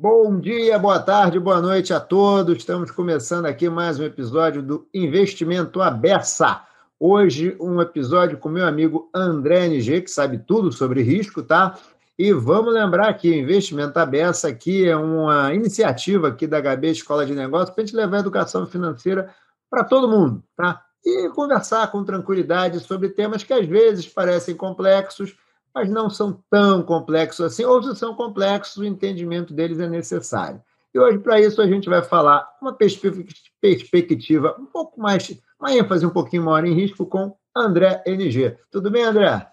[0.00, 2.58] Bom dia, boa tarde, boa noite a todos.
[2.58, 6.64] Estamos começando aqui mais um episódio do Investimento Abessa.
[7.00, 11.76] Hoje, um episódio com meu amigo André NG, que sabe tudo sobre risco, tá?
[12.16, 17.34] E vamos lembrar que Investimento Abessa aqui é uma iniciativa aqui da HB Escola de
[17.34, 19.34] Negócios para a gente levar a educação financeira
[19.68, 20.80] para todo mundo, tá?
[21.04, 25.34] E conversar com tranquilidade sobre temas que às vezes parecem complexos,
[25.74, 30.60] mas não são tão complexos assim, ou se são complexos, o entendimento deles é necessário.
[30.94, 36.04] E hoje, para isso, a gente vai falar uma perspectiva um pouco mais, uma ênfase
[36.06, 38.56] um pouquinho maior em risco com André NG.
[38.70, 39.46] Tudo bem, André?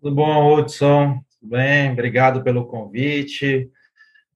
[0.00, 1.20] Tudo bom, Hudson?
[1.40, 1.92] Tudo bem?
[1.92, 3.70] Obrigado pelo convite.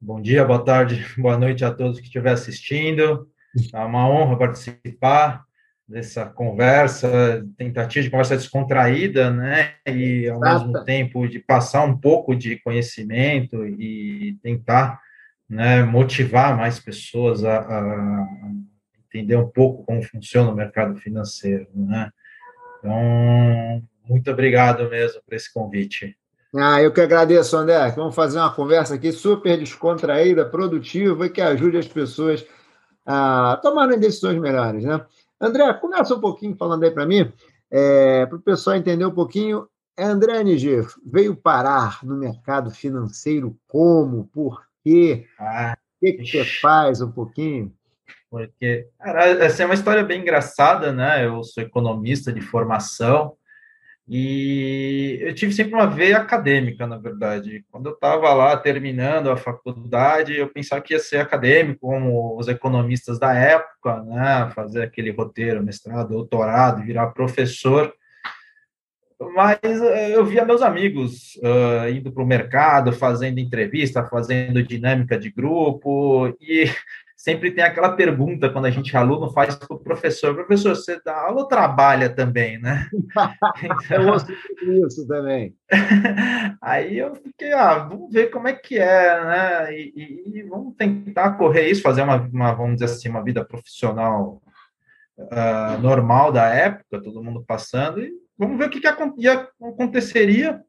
[0.01, 3.29] Bom dia, boa tarde, boa noite a todos que estiver assistindo.
[3.73, 5.46] É uma honra participar
[5.89, 9.75] dessa conversa, tentativa de conversa descontraída, né?
[9.87, 15.01] E ao mesmo tempo de passar um pouco de conhecimento e tentar
[15.49, 18.27] né, motivar mais pessoas a, a,
[19.07, 22.11] entender um pouco como funciona o mercado financeiro, né?
[22.79, 26.17] Então, muito obrigado mesmo por esse convite.
[26.55, 27.91] Ah, eu que agradeço, André.
[27.91, 32.45] Vamos fazer uma conversa aqui super descontraída, produtiva e que ajude as pessoas
[33.05, 35.05] a tomarem decisões melhores, né?
[35.41, 37.31] André, começa um pouquinho falando aí para mim,
[37.71, 39.69] é, para o pessoal entender um pouquinho.
[39.97, 44.27] É, André NG veio parar no mercado financeiro como?
[44.33, 45.27] Por quê?
[45.39, 47.73] Ah, o que, que você faz um pouquinho?
[48.31, 51.25] Porque, cara, essa é uma história bem engraçada, né?
[51.25, 53.37] Eu sou economista de formação,
[54.09, 57.65] e eu tive sempre uma veia acadêmica, na verdade.
[57.71, 62.47] Quando eu estava lá terminando a faculdade, eu pensava que ia ser acadêmico, como os
[62.47, 64.51] economistas da época, né?
[64.55, 67.93] Fazer aquele roteiro, mestrado, doutorado, virar professor.
[69.35, 75.19] Mas eh, eu via meus amigos uh, indo para o mercado, fazendo entrevista, fazendo dinâmica
[75.19, 76.71] de grupo, e
[77.17, 81.01] sempre tem aquela pergunta quando a gente é aluno faz para o professor, professor, você
[81.03, 82.87] dá aula ou trabalha também, né?
[83.63, 84.27] Então, eu ouço
[84.87, 85.57] isso também.
[86.61, 89.75] Aí eu fiquei, ah, vamos ver como é que é, né?
[89.75, 93.43] E, e, e vamos tentar correr isso, fazer uma, uma, vamos dizer assim, uma vida
[93.43, 94.43] profissional
[95.19, 100.61] uh, normal da época, todo mundo passando, e vamos ver o que, que aconteceria,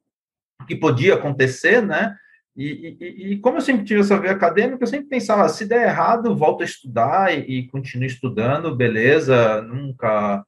[0.61, 2.15] o que podia acontecer, né?
[2.57, 5.83] E, e, e, como eu sempre tive essa veia acadêmica, eu sempre pensava, se der
[5.83, 10.43] errado, volto a estudar e, e continuo estudando, beleza, nunca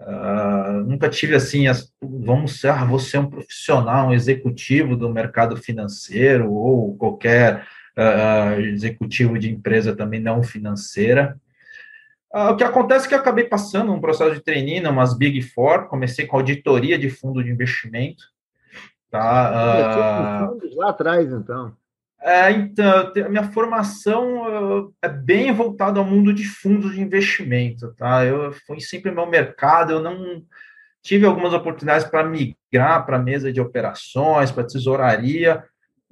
[0.00, 5.10] uh, nunca tive assim, as, vamos ser, ah, você é um profissional, um executivo do
[5.10, 7.66] mercado financeiro ou qualquer
[7.98, 11.38] uh, executivo de empresa também não financeira.
[12.34, 15.42] Uh, o que acontece é que eu acabei passando um processo de treininho, umas Big
[15.42, 18.31] Four, comecei com auditoria de fundo de investimento,
[19.12, 20.76] Tá, uh...
[20.76, 21.76] lá atrás, então.
[22.22, 28.24] É, então, a minha formação é bem voltada ao mundo de fundos de investimento, tá?
[28.24, 30.42] Eu fui sempre meu mercado, eu não
[31.02, 35.62] tive algumas oportunidades para migrar para mesa de operações, para tesouraria,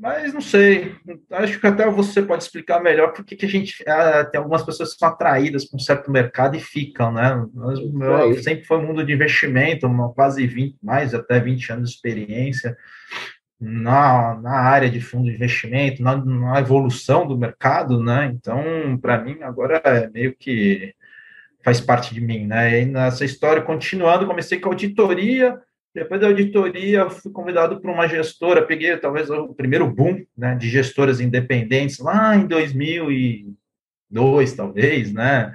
[0.01, 0.95] mas não sei,
[1.31, 4.95] acho que até você pode explicar melhor por que a gente é, tem algumas pessoas
[4.95, 7.47] que são atraídas para um certo mercado e ficam, né?
[7.53, 11.91] Mas, meu, sempre foi um mundo de investimento, uma, quase 20, mais até 20 anos
[11.91, 12.75] de experiência
[13.61, 18.33] na, na área de fundo de investimento, na, na evolução do mercado, né?
[18.35, 20.95] Então, para mim, agora é meio que
[21.63, 22.81] faz parte de mim, né?
[22.81, 25.61] E nessa história, continuando, comecei com auditoria
[25.95, 30.69] depois da auditoria, fui convidado por uma gestora, peguei talvez o primeiro boom né, de
[30.69, 35.53] gestoras independentes lá em 2002, talvez, né?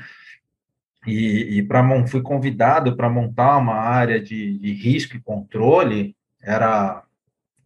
[1.07, 6.15] E, e para fui convidado para montar uma área de, de, risco e controle.
[6.41, 7.03] Era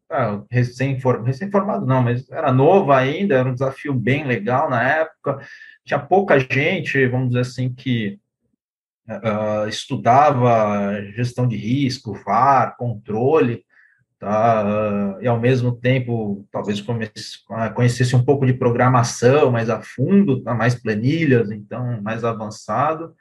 [0.10, 1.50] ah, recém-formado, recém
[1.86, 5.40] não, mas era novo ainda, era um desafio bem legal na época.
[5.86, 8.20] Tinha pouca gente, vamos dizer assim, que
[9.10, 13.66] uh, estudava gestão de risco, VAR, controle,
[14.20, 14.66] tá?
[15.18, 20.42] Uh, e ao mesmo tempo, talvez uh, conhecesse um pouco de programação mais a fundo,
[20.44, 20.54] tá?
[20.54, 23.16] mais planilhas, então, mais avançado.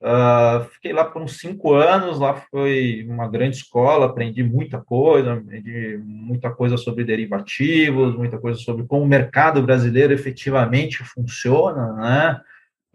[0.00, 5.32] Uh, fiquei lá por uns cinco anos, lá foi uma grande escola, aprendi muita coisa,
[5.32, 12.40] aprendi muita coisa sobre derivativos, muita coisa sobre como o mercado brasileiro efetivamente funciona, né?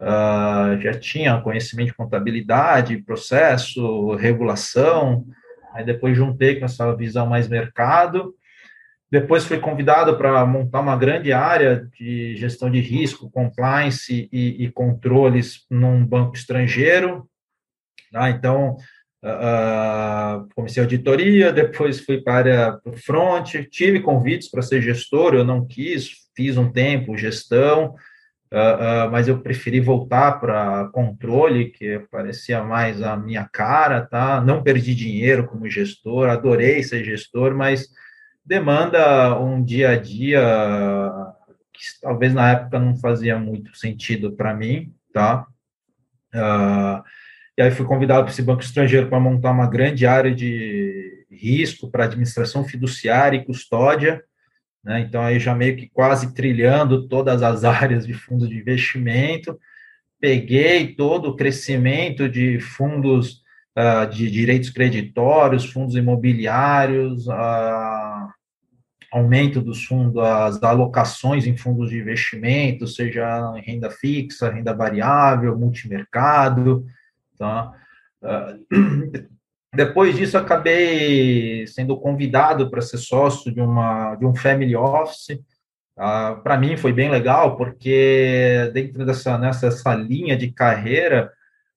[0.04, 5.24] Uh, já tinha conhecimento de contabilidade, processo, regulação,
[5.72, 8.34] aí depois juntei com essa visão mais mercado,
[9.10, 14.70] depois fui convidado para montar uma grande área de gestão de risco, compliance e, e
[14.70, 17.28] controles num banco estrangeiro,
[18.12, 18.30] tá?
[18.30, 18.76] então
[19.26, 25.42] Uh, comecei a auditoria, depois fui para área front, tive convites para ser gestor, eu
[25.42, 27.94] não quis, fiz um tempo gestão,
[28.54, 34.40] uh, mas eu preferi voltar para controle, que parecia mais a minha cara, tá?
[34.40, 37.88] Não perdi dinheiro como gestor, adorei ser gestor, mas
[38.44, 40.40] demanda um dia a dia
[41.72, 45.46] que talvez na época não fazia muito sentido para mim, tá?
[46.34, 47.02] Uh,
[47.56, 51.90] e aí fui convidado para esse banco estrangeiro para montar uma grande área de risco
[51.90, 54.22] para administração fiduciária e custódia,
[54.84, 55.00] né?
[55.00, 59.58] Então aí já meio que quase trilhando todas as áreas de fundos de investimento,
[60.20, 63.42] peguei todo o crescimento de fundos
[63.76, 68.28] uh, de direitos creditórios, fundos imobiliários, uh,
[69.12, 76.84] aumento dos fundos, as alocações em fundos de investimento, seja renda fixa, renda variável, multimercado,
[77.38, 77.72] tá?
[78.22, 79.28] Uh,
[79.74, 85.38] depois disso, acabei sendo convidado para ser sócio de, uma, de um family office.
[85.96, 91.30] Uh, para mim foi bem legal, porque dentro dessa nessa linha de carreira,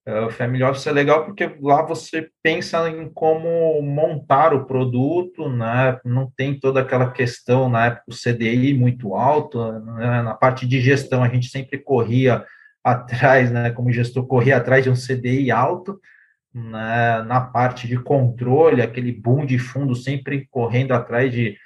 [0.08, 5.50] é, o Family Office é legal porque lá você pensa em como montar o produto,
[5.50, 6.00] né?
[6.06, 10.22] Não tem toda aquela questão na época o CDI muito alto, né?
[10.22, 12.46] na parte de gestão a gente sempre corria
[12.82, 13.70] atrás, né?
[13.72, 16.00] Como gestor corria atrás de um CDI alto,
[16.58, 17.22] né?
[17.24, 21.58] Na parte de controle, aquele boom de fundo sempre correndo atrás de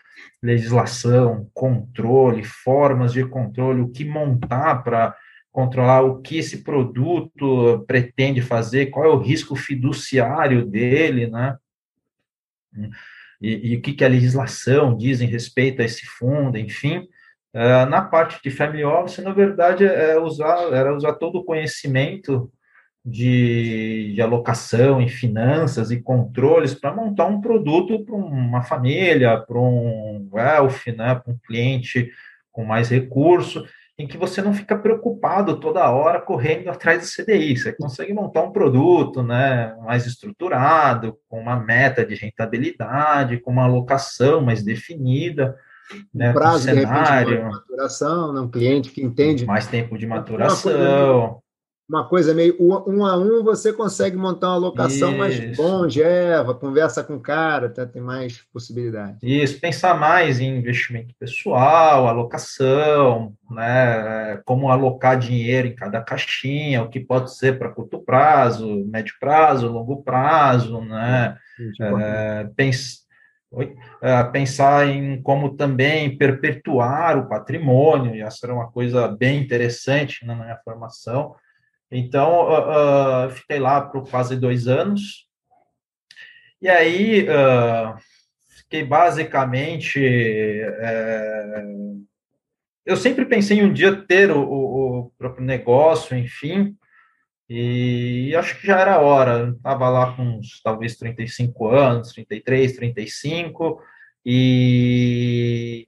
[0.43, 5.15] legislação, controle, formas de controle, o que montar para
[5.51, 11.57] controlar o que esse produto pretende fazer, qual é o risco fiduciário dele, né?
[13.41, 17.07] E, e o que, que a legislação diz em respeito a esse fundo, enfim.
[17.53, 22.51] Uh, na parte de family office, na verdade, é usar, era usar todo o conhecimento
[23.03, 29.57] de, de alocação em finanças e controles para montar um produto para uma família, para
[29.57, 32.11] um wealth, né, para um cliente
[32.51, 33.65] com mais recurso,
[33.97, 37.57] em que você não fica preocupado toda hora correndo atrás do CDI.
[37.57, 43.65] Você consegue montar um produto né, mais estruturado, com uma meta de rentabilidade, com uma
[43.65, 45.55] alocação mais definida.
[46.13, 49.45] Né, um prazo um cenário, de maturação, né, um cliente que entende.
[49.45, 51.40] Mais tempo de maturação
[51.91, 55.17] uma coisa meio um a um, você consegue montar uma locação Isso.
[55.17, 59.17] mais longeva, conversa com o cara, tá, tem mais possibilidade.
[59.21, 66.89] Isso, pensar mais em investimento pessoal, alocação, né, como alocar dinheiro em cada caixinha, o
[66.89, 71.35] que pode ser para curto prazo, médio prazo, longo prazo, né,
[71.81, 73.01] é, pens,
[74.01, 80.25] é, pensar em como também perpetuar o patrimônio, e essa era uma coisa bem interessante
[80.25, 81.35] na minha formação,
[81.91, 85.27] então, uh, uh, fiquei lá por quase dois anos.
[86.61, 87.97] E aí, uh,
[88.59, 89.99] fiquei basicamente.
[89.99, 92.05] Uh,
[92.85, 96.75] eu sempre pensei em um dia ter o, o próprio negócio, enfim,
[97.49, 99.53] e acho que já era hora.
[99.55, 103.81] Estava lá com uns, talvez 35 anos, 33, 35,
[104.25, 105.87] e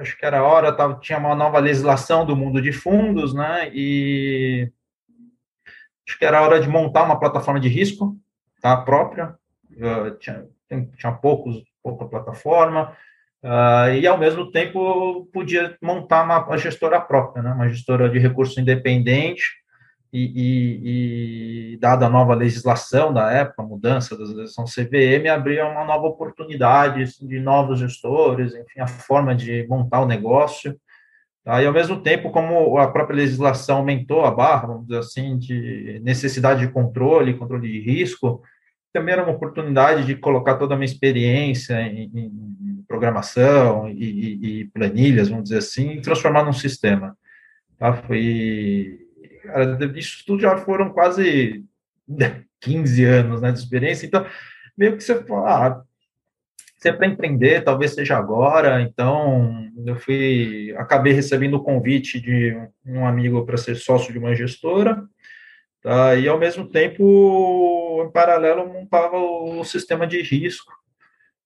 [0.00, 3.70] acho que era hora, tava, tinha uma nova legislação do mundo de fundos, né?
[3.74, 4.70] E
[6.12, 8.16] acho que era hora de montar uma plataforma de risco
[8.60, 9.34] tá, própria,
[9.72, 10.46] uh, tinha,
[10.96, 12.92] tinha poucos, pouca plataforma,
[13.42, 18.18] uh, e ao mesmo tempo podia montar uma, uma, gestora própria, né, uma gestora de
[18.18, 19.62] recurso independente,
[20.12, 25.66] e, e, e, dada a nova legislação da época, a mudança da legislação CVM, abria
[25.66, 30.78] uma nova oportunidade de novos gestores, enfim, a forma de montar o negócio,
[31.44, 31.62] Tá?
[31.62, 36.00] E, ao mesmo tempo, como a própria legislação aumentou a barra, vamos dizer assim, de
[36.04, 38.42] necessidade de controle, controle de risco,
[38.92, 44.64] também era uma oportunidade de colocar toda a minha experiência em, em programação e, e,
[44.66, 47.16] planilhas, vamos dizer assim, e transformar num sistema.
[47.78, 47.94] Tá?
[47.94, 49.00] Foi,
[49.96, 51.64] isso tudo já foram quase
[52.60, 54.24] 15 anos né, de experiência, então,
[54.76, 55.82] meio que você fala, ah,
[56.82, 58.82] se é para empreender, talvez seja agora.
[58.82, 64.34] Então, eu fui, acabei recebendo o convite de um amigo para ser sócio de uma
[64.34, 65.04] gestora,
[65.80, 66.16] tá?
[66.16, 70.72] e ao mesmo tempo, em paralelo, montava o sistema de risco,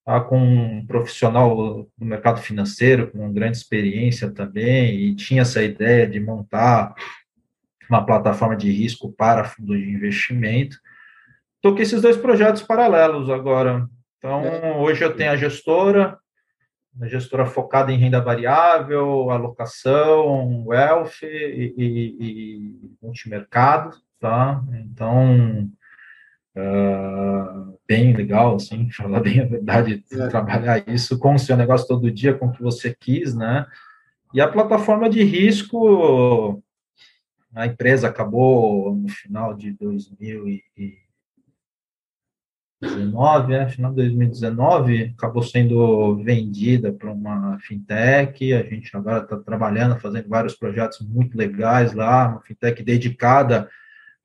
[0.06, 0.22] tá?
[0.22, 6.18] com um profissional do mercado financeiro, com grande experiência também, e tinha essa ideia de
[6.18, 6.94] montar
[7.90, 10.78] uma plataforma de risco para fundos de investimento.
[11.60, 13.86] Toquei esses dois projetos paralelos agora.
[14.18, 14.76] Então, é.
[14.76, 16.18] hoje eu tenho a gestora,
[17.00, 24.62] a gestora focada em renda variável, alocação, wealth e, e, e multimercado, tá?
[24.72, 25.68] Então,
[26.56, 30.28] uh, bem legal, assim, falar bem a verdade, é.
[30.28, 33.66] trabalhar isso com o seu negócio todo dia, com o que você quis, né?
[34.32, 36.62] E a plataforma de risco,
[37.54, 39.76] a empresa acabou no final de
[42.80, 48.52] 2019, né, final de 2019, acabou sendo vendida para uma fintech.
[48.52, 53.68] A gente agora está trabalhando, fazendo vários projetos muito legais lá, uma fintech dedicada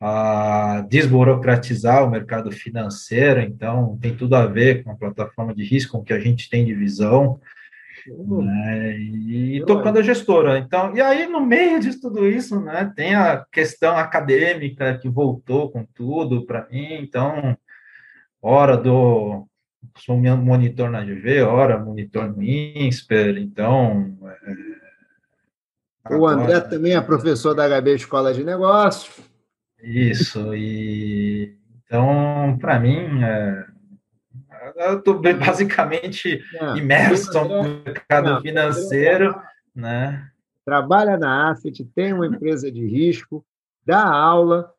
[0.03, 6.03] a desburocratizar o mercado financeiro, então tem tudo a ver com a plataforma de risco,
[6.03, 7.39] que a gente tem de visão,
[8.07, 8.41] uhum.
[8.41, 10.57] né, e tocando a gestora.
[10.57, 15.69] Então, e aí, no meio de tudo isso, né, tem a questão acadêmica que voltou
[15.69, 17.55] com tudo para mim, então,
[18.41, 19.47] hora do
[19.97, 24.17] sou monitor na GV, hora monitor no INSPER, então...
[26.09, 29.19] É, o André também é professor da HB Escola de Negócios.
[29.83, 31.55] Isso, e
[31.85, 33.65] então, para mim, é,
[34.77, 39.35] eu estou basicamente não, imerso no mercado não, financeiro,
[39.75, 40.27] né?
[40.65, 43.45] Trabalha na Asset, tem uma empresa de risco,
[43.85, 44.71] dá aula,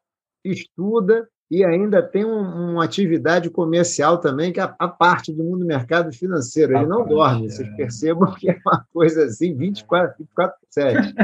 [0.45, 5.45] estuda e ainda tem um, uma atividade comercial também, que é a, a, parte do
[5.45, 6.75] mundo do mercado financeiro.
[6.75, 7.51] Ele não dorme, é...
[7.51, 11.15] vocês percebam que é uma coisa assim, 24, 24 7.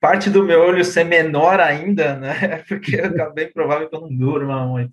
[0.00, 2.64] Parte do meu olho ser menor ainda, né?
[2.68, 4.92] Porque é bem provável que eu não durma muito.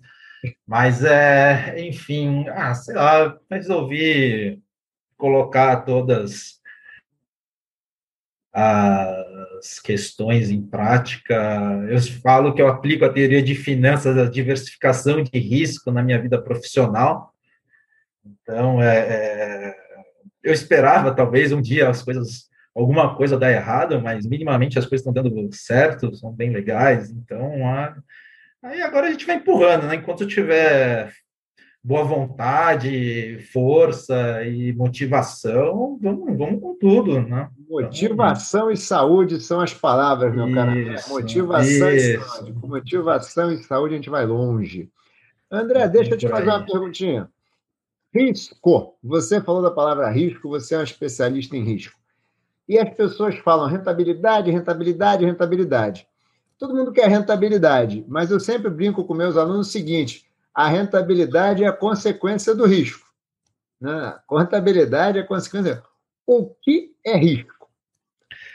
[0.64, 4.62] Mas, é, enfim, ah, sei lá, resolvi
[5.16, 6.60] colocar todas
[8.54, 11.34] as questões em prática.
[11.90, 16.20] Eu falo que eu aplico a teoria de finanças, a diversificação de risco na minha
[16.22, 17.34] vida profissional.
[18.24, 19.74] Então, é, é,
[20.42, 25.06] eu esperava, talvez, um dia as coisas alguma coisa dá errado, mas minimamente as coisas
[25.06, 27.10] estão dando certo, são bem legais.
[27.10, 27.96] Então, a...
[28.62, 29.96] aí agora a gente vai empurrando, né?
[29.96, 31.12] Enquanto tiver
[31.84, 37.50] boa vontade, força e motivação, vamos, vamos com tudo, né?
[37.68, 40.72] Motivação e saúde são as palavras, meu cara.
[41.08, 42.06] Motivação isso.
[42.06, 42.52] e saúde.
[42.54, 44.90] Com motivação e saúde a gente vai longe.
[45.50, 47.28] André, deixa eu te fazer uma perguntinha.
[48.14, 48.96] Risco.
[49.02, 51.98] Você falou da palavra risco, você é um especialista em risco.
[52.66, 56.06] E as pessoas falam rentabilidade, rentabilidade, rentabilidade.
[56.58, 60.23] Todo mundo quer rentabilidade, mas eu sempre brinco com meus alunos o seguinte:
[60.54, 63.06] a rentabilidade é a consequência do risco.
[63.80, 63.90] Né?
[64.30, 65.82] A rentabilidade é a consequência.
[66.26, 67.68] O que é risco?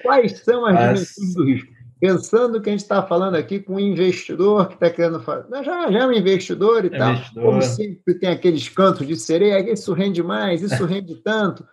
[0.01, 1.73] Quais são as dimensões do risco?
[1.99, 5.63] Pensando que a gente está falando aqui com um investidor que está querendo fazer.
[5.63, 7.11] Já, já é um investidor e é tal.
[7.11, 7.43] Investidor.
[7.43, 11.67] Como sempre tem aqueles cantos de sereia, isso rende mais, isso rende tanto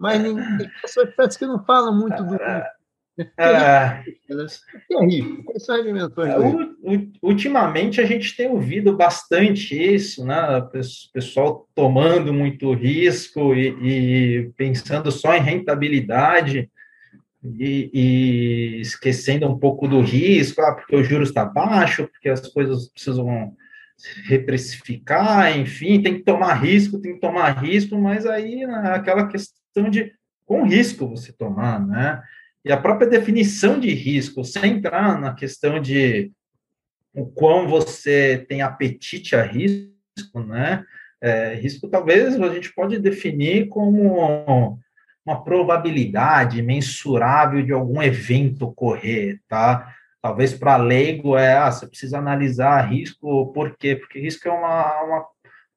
[0.00, 0.34] mas tem
[0.80, 2.34] pessoas que não falam muito do.
[2.36, 2.72] É,
[3.36, 5.42] é, é risco?
[5.44, 10.58] Quais são as dimensões do Ultimamente a gente tem ouvido bastante isso, né?
[10.58, 16.70] O pessoal tomando muito risco e, e pensando só em rentabilidade
[17.58, 22.46] e, e, esquecendo um pouco do risco, ah, porque o juros está baixo, porque as
[22.48, 23.54] coisas precisam
[24.24, 29.60] reprecificar, enfim, tem que tomar risco, tem que tomar risco, mas aí né, aquela questão
[29.70, 30.12] questão de
[30.44, 32.20] com risco você tomar, né?
[32.64, 36.30] E a própria definição de risco, sem entrar na questão de
[37.14, 40.84] o quão você tem apetite a risco, né?
[41.22, 44.78] É, risco talvez a gente pode definir como
[45.24, 49.94] uma probabilidade mensurável de algum evento ocorrer, tá?
[50.22, 53.96] Talvez para leigo é, ah, você precisa analisar risco, por quê?
[53.96, 55.26] Porque risco é uma, uma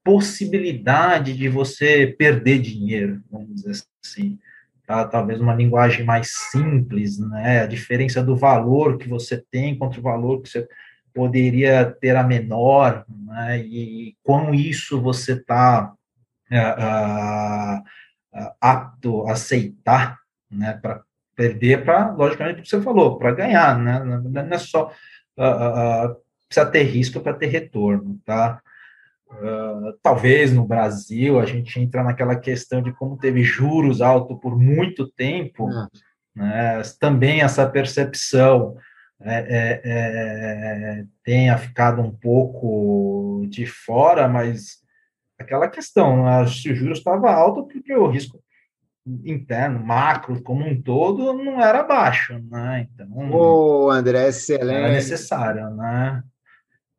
[0.03, 4.37] possibilidade de você perder dinheiro, vamos dizer assim.
[4.85, 5.05] Tá?
[5.05, 7.61] Talvez uma linguagem mais simples, né?
[7.61, 10.67] A diferença do valor que você tem contra o valor que você
[11.13, 13.59] poderia ter a menor, né?
[13.59, 15.93] E com isso você está
[16.51, 17.79] uh,
[18.39, 20.19] uh, apto a aceitar,
[20.51, 20.73] né?
[20.81, 21.01] Para
[21.35, 23.99] perder, para logicamente o que você falou, para ganhar, né?
[24.03, 24.91] Não é só
[25.37, 28.61] uh, precisa ter risco para ter retorno, tá?
[29.31, 34.57] Uh, talvez no Brasil a gente entra naquela questão de como teve juros altos por
[34.57, 35.87] muito tempo, é.
[36.35, 38.77] né, também essa percepção
[39.19, 44.79] é, é, é, tenha ficado um pouco de fora, mas
[45.39, 48.43] aquela questão, né, se o juros estava alto porque o risco
[49.25, 52.87] interno, macro, como um todo, não era baixo, né?
[52.93, 54.77] Então, o André, excelente.
[54.77, 56.23] Era necessário, né?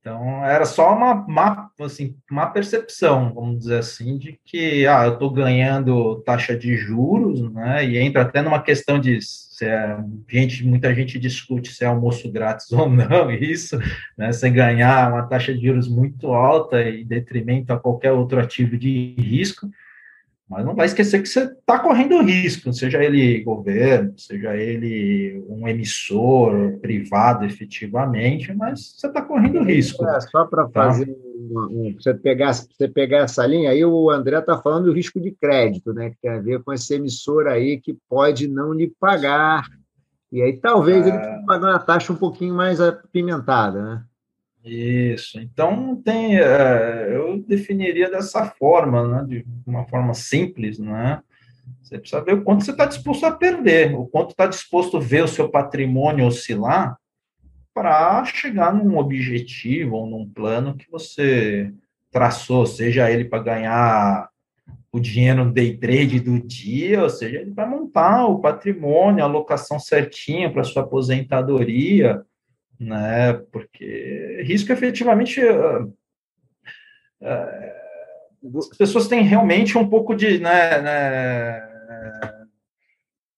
[0.04, 5.14] Então, era só uma, uma, assim, uma percepção, vamos dizer assim, de que ah, eu
[5.14, 7.86] estou ganhando taxa de juros, né?
[7.86, 9.96] E entra até numa questão de se é,
[10.28, 13.78] gente, muita gente discute se é almoço grátis ou não, isso,
[14.18, 14.30] né?
[14.30, 19.14] Você ganhar uma taxa de juros muito alta e detrimento a qualquer outro ativo de
[19.16, 19.70] risco.
[20.48, 25.66] Mas não vai esquecer que você está correndo risco, seja ele governo, seja ele um
[25.66, 30.06] emissor privado efetivamente, mas você está correndo risco.
[30.06, 30.70] É, só para tá?
[30.70, 35.18] fazer um, você pegar você pegar essa linha, aí o André está falando do risco
[35.18, 36.10] de crédito, né?
[36.10, 39.64] Que tem a ver com esse emissor aí que pode não lhe pagar.
[40.30, 41.08] E aí talvez é...
[41.08, 44.04] ele tenha que pagar uma taxa um pouquinho mais apimentada, né?
[44.64, 45.38] Isso.
[45.38, 51.22] Então tem, é, eu definiria dessa forma, né, de uma forma simples, né?
[51.82, 55.00] Você precisa ver o quanto você está disposto a perder, o quanto está disposto a
[55.00, 56.96] ver o seu patrimônio oscilar
[57.74, 61.72] para chegar num objetivo ou num plano que você
[62.10, 64.30] traçou, seja ele para ganhar
[64.92, 69.26] o dinheiro no day trade do dia, ou seja, ele vai montar o patrimônio, a
[69.26, 72.24] alocação certinha para sua aposentadoria,
[72.78, 73.32] né?
[73.52, 75.84] Porque risco efetivamente uh,
[77.22, 81.62] uh, as pessoas têm realmente um pouco de né, né,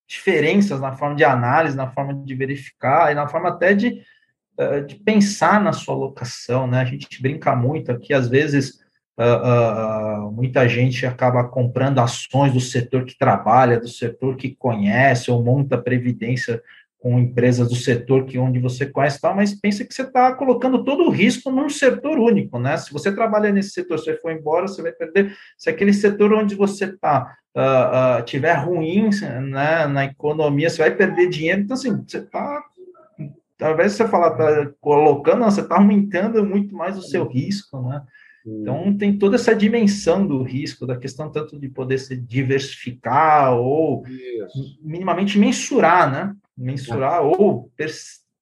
[0.07, 4.03] diferenças na forma de análise, na forma de verificar e na forma até de,
[4.59, 6.81] uh, de pensar na sua alocação, né?
[6.81, 8.85] A gente brinca muito aqui, às vezes
[10.33, 15.79] muita gente acaba comprando ações do setor que trabalha, do setor que conhece, ou monta
[15.79, 16.63] previdência
[16.99, 20.83] com empresas do setor que onde você conhece tal, mas pensa que você está colocando
[20.83, 22.77] todo o risco num setor único, né?
[22.77, 25.37] Se você trabalha nesse setor, se você for embora, você vai perder.
[25.57, 29.11] Se aquele setor onde você está uh, uh, tiver ruim
[29.51, 31.61] né, na economia, você vai perder dinheiro.
[31.63, 32.63] Então, assim, você está
[33.59, 38.03] talvez você falar, tá colocando, não, você está aumentando muito mais o seu risco, né?
[38.47, 44.07] Então, tem toda essa dimensão do risco, da questão tanto de poder se diversificar ou
[44.07, 44.79] Isso.
[44.85, 46.33] minimamente mensurar, né?
[46.57, 47.71] Mensurar ou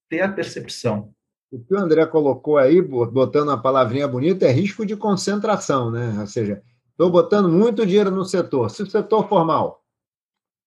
[0.09, 1.12] ter a percepção.
[1.50, 6.16] O que o André colocou aí, botando uma palavrinha bonita, é risco de concentração, né?
[6.18, 8.71] Ou seja, estou botando muito dinheiro no setor.
[8.71, 9.85] Se o setor for mal,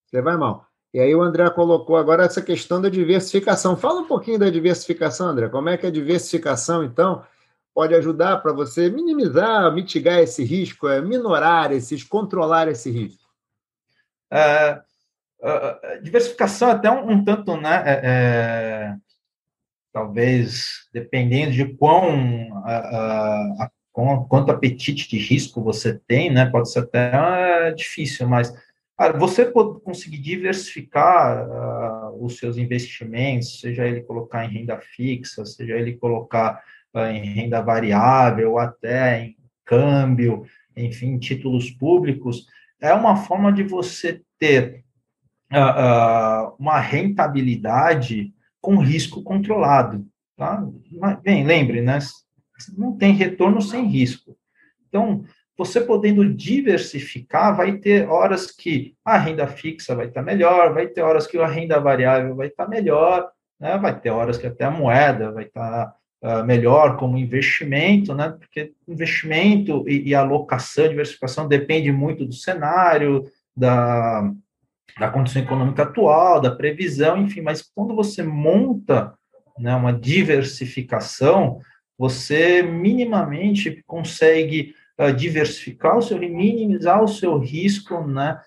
[0.06, 0.66] você vai mal.
[0.94, 3.76] E aí o André colocou agora essa questão da diversificação.
[3.76, 5.50] Fala um pouquinho da diversificação, André.
[5.50, 7.24] Como é que a diversificação, então,
[7.74, 13.28] pode ajudar para você minimizar, mitigar esse risco, é, minorar esses, controlar esse risco?
[14.32, 14.82] É,
[15.42, 18.96] uh, diversificação até um, um tanto, né, é, é,
[19.94, 26.80] talvez, dependendo de quão, uh, uh, quanto apetite de risco você tem, né, pode ser
[26.80, 28.54] até difícil, mas
[29.20, 31.48] você pode conseguir diversificar
[32.20, 36.64] os seus investimentos, seja ele colocar em renda fixa, seja ele colocar
[36.96, 42.48] em renda variável, até em câmbio, enfim, títulos públicos,
[42.82, 44.84] é uma forma de você ter
[45.52, 50.06] uh, uma rentabilidade com risco controlado.
[50.36, 50.64] Tá?
[51.24, 52.00] Bem, lembre, né?
[52.78, 54.36] Não tem retorno sem risco.
[54.88, 55.24] Então,
[55.58, 61.02] você podendo diversificar, vai ter horas que a renda fixa vai estar melhor, vai ter
[61.02, 63.28] horas que a renda variável vai estar melhor,
[63.60, 63.78] né?
[63.78, 68.36] vai ter horas que até a moeda vai estar uh, melhor como investimento, né?
[68.38, 73.24] porque investimento e, e alocação, diversificação depende muito do cenário,
[73.56, 74.32] da,
[75.00, 79.14] da condição econômica atual, da previsão, enfim, mas quando você monta
[79.58, 81.60] né, uma diversificação,
[81.98, 88.40] você minimamente consegue uh, diversificar o seu, minimizar o seu risco, né,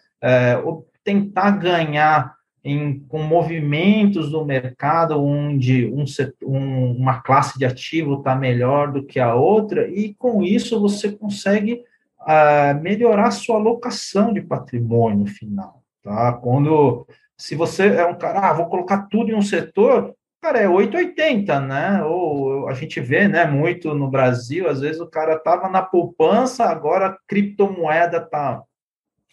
[0.64, 6.04] uh, tentar ganhar em, com movimentos do mercado onde um,
[6.44, 11.10] um, uma classe de ativo está melhor do que a outra, e com isso você
[11.10, 11.82] consegue
[12.20, 15.79] uh, melhorar a sua alocação de patrimônio final.
[16.02, 16.32] Tá?
[16.34, 20.68] Quando, se você é um cara, ah, vou colocar tudo em um setor, cara, é
[20.68, 22.02] 880, né?
[22.04, 26.64] Ou a gente vê, né, muito no Brasil, às vezes o cara tava na poupança,
[26.64, 28.62] agora a criptomoeda tá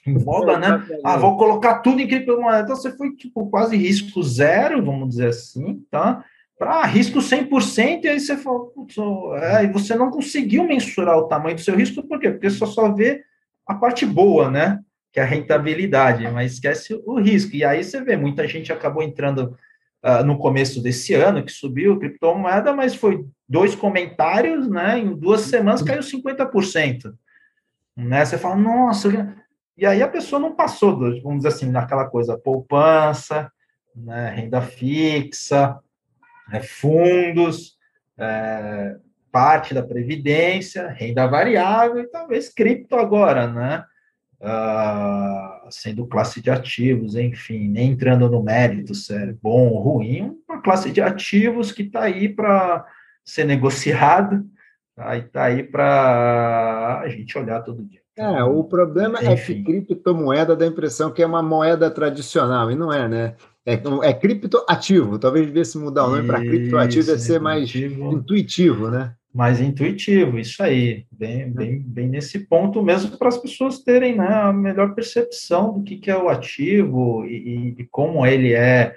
[0.06, 0.86] em voga, né?
[1.04, 2.62] Ah, vou colocar tudo em criptomoeda.
[2.62, 6.24] Então você foi tipo quase risco zero, vamos dizer assim, tá?
[6.58, 8.74] Para risco 100%, e aí você falou,
[9.36, 12.32] é, e você não conseguiu mensurar o tamanho do seu risco, por quê?
[12.32, 13.22] Porque você só vê
[13.66, 14.80] a parte boa, né?
[15.18, 17.56] Que é a rentabilidade, mas esquece o risco.
[17.56, 19.58] E aí você vê, muita gente acabou entrando
[20.06, 25.00] uh, no começo desse ano, que subiu criptomoeda, mas foi dois comentários, né?
[25.00, 27.16] Em duas semanas caiu 50%.
[27.96, 28.24] Né?
[28.24, 29.36] Você fala, nossa.
[29.76, 33.52] E aí a pessoa não passou, vamos dizer assim, naquela coisa, poupança,
[33.96, 34.30] né?
[34.36, 35.80] renda fixa,
[36.48, 36.62] né?
[36.62, 37.76] fundos,
[38.20, 38.98] é,
[39.32, 43.84] parte da previdência, renda variável e talvez cripto agora, né?
[44.42, 50.38] Uh, sendo classe de ativos, enfim, nem entrando no mérito se é bom ou ruim,
[50.48, 52.86] uma classe de ativos que está aí para
[53.24, 54.46] ser negociado,
[55.32, 58.02] tá aí para a gente olhar todo dia.
[58.18, 59.32] É, o problema Enfim.
[59.32, 63.36] é que criptomoeda dá a impressão que é uma moeda tradicional, e não é, né?
[63.64, 69.14] É, é criptoativo, talvez devesse mudar o nome para criptoativo, ia ser mais intuitivo, né?
[69.38, 71.46] Mais intuitivo, isso aí, bem, é.
[71.46, 75.98] bem, bem nesse ponto mesmo, para as pessoas terem né, a melhor percepção do que,
[75.98, 78.96] que é o ativo e, e como ele é,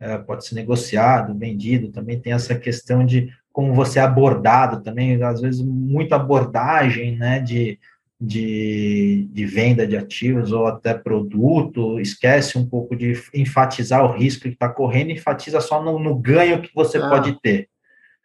[0.00, 5.22] é, pode ser negociado, vendido, também tem essa questão de como você é abordado também,
[5.22, 7.78] às vezes muita abordagem, né, de,
[8.18, 14.44] de, de venda de ativos ou até produto, esquece um pouco de enfatizar o risco
[14.44, 17.68] que está correndo, enfatiza só no, no, ganho que você ah, pode ter.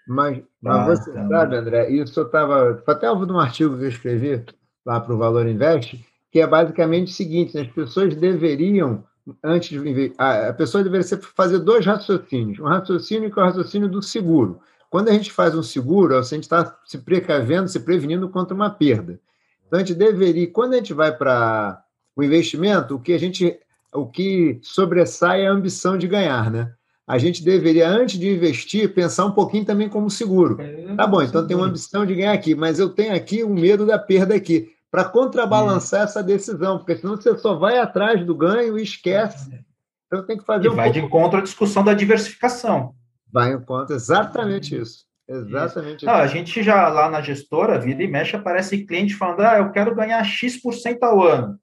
[0.08, 1.28] Mas, mas ah, você então...
[1.28, 2.82] sabe, André, isso eu estava.
[2.88, 4.46] Até de um artigo que eu escrevi
[4.86, 9.04] lá para o Valor Invest, que é basicamente o seguinte: né, as pessoas deveriam,
[9.44, 12.60] antes de a pessoa deveria fazer dois raciocínios.
[12.60, 14.62] Um raciocínio que é o raciocínio do seguro.
[14.90, 18.70] Quando a gente faz um seguro, a gente está se precavendo, se prevenindo contra uma
[18.70, 19.20] perda.
[19.66, 21.84] Então, a gente deveria, quando a gente vai para
[22.16, 23.60] o investimento, o que a gente,
[23.94, 26.74] o que sobressai é a ambição de ganhar, né?
[27.08, 30.58] A gente deveria, antes de investir, pensar um pouquinho também como seguro.
[30.98, 33.54] Tá bom, então tem uma ambição de ganhar aqui, mas eu tenho aqui o um
[33.54, 38.36] medo da perda aqui, para contrabalançar essa decisão, porque senão você só vai atrás do
[38.36, 39.64] ganho e esquece.
[40.08, 41.00] Então tem que fazer e um vai pouco...
[41.00, 42.94] de encontro à discussão da diversificação.
[43.32, 45.06] Vai em conta exatamente isso.
[45.30, 46.06] Exatamente.
[46.06, 49.72] Não, a gente já lá na gestora, vida e mexe, aparece cliente falando: ah, eu
[49.72, 51.60] quero ganhar X% ao ano.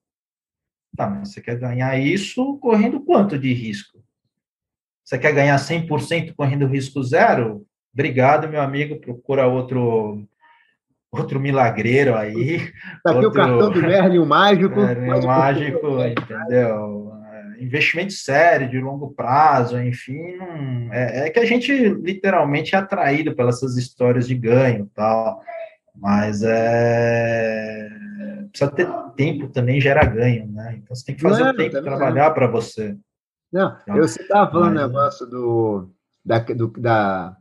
[0.94, 4.03] Tá, mas você quer ganhar isso correndo quanto de risco?
[5.04, 7.66] Você quer ganhar 100% correndo risco zero?
[7.92, 10.26] Obrigado, meu amigo, procura outro
[11.12, 12.72] outro milagreiro aí.
[13.04, 13.28] Tá aqui outro...
[13.28, 14.80] o cartão do Merlin, o mágico.
[14.80, 17.04] Merlin, o mágico, entendeu?
[17.60, 23.34] investimento sério, de longo prazo, enfim, não, é, é, que a gente literalmente é atraído
[23.34, 25.40] pelas essas histórias de ganho tal,
[25.94, 27.88] mas é
[28.50, 30.76] precisa ter tempo também gera ganho, né?
[30.78, 32.96] Então você tem que fazer não, o tempo trabalhar para você.
[33.54, 35.88] Não, então, eu estava falando mas, negócio do
[36.24, 37.36] da, do, da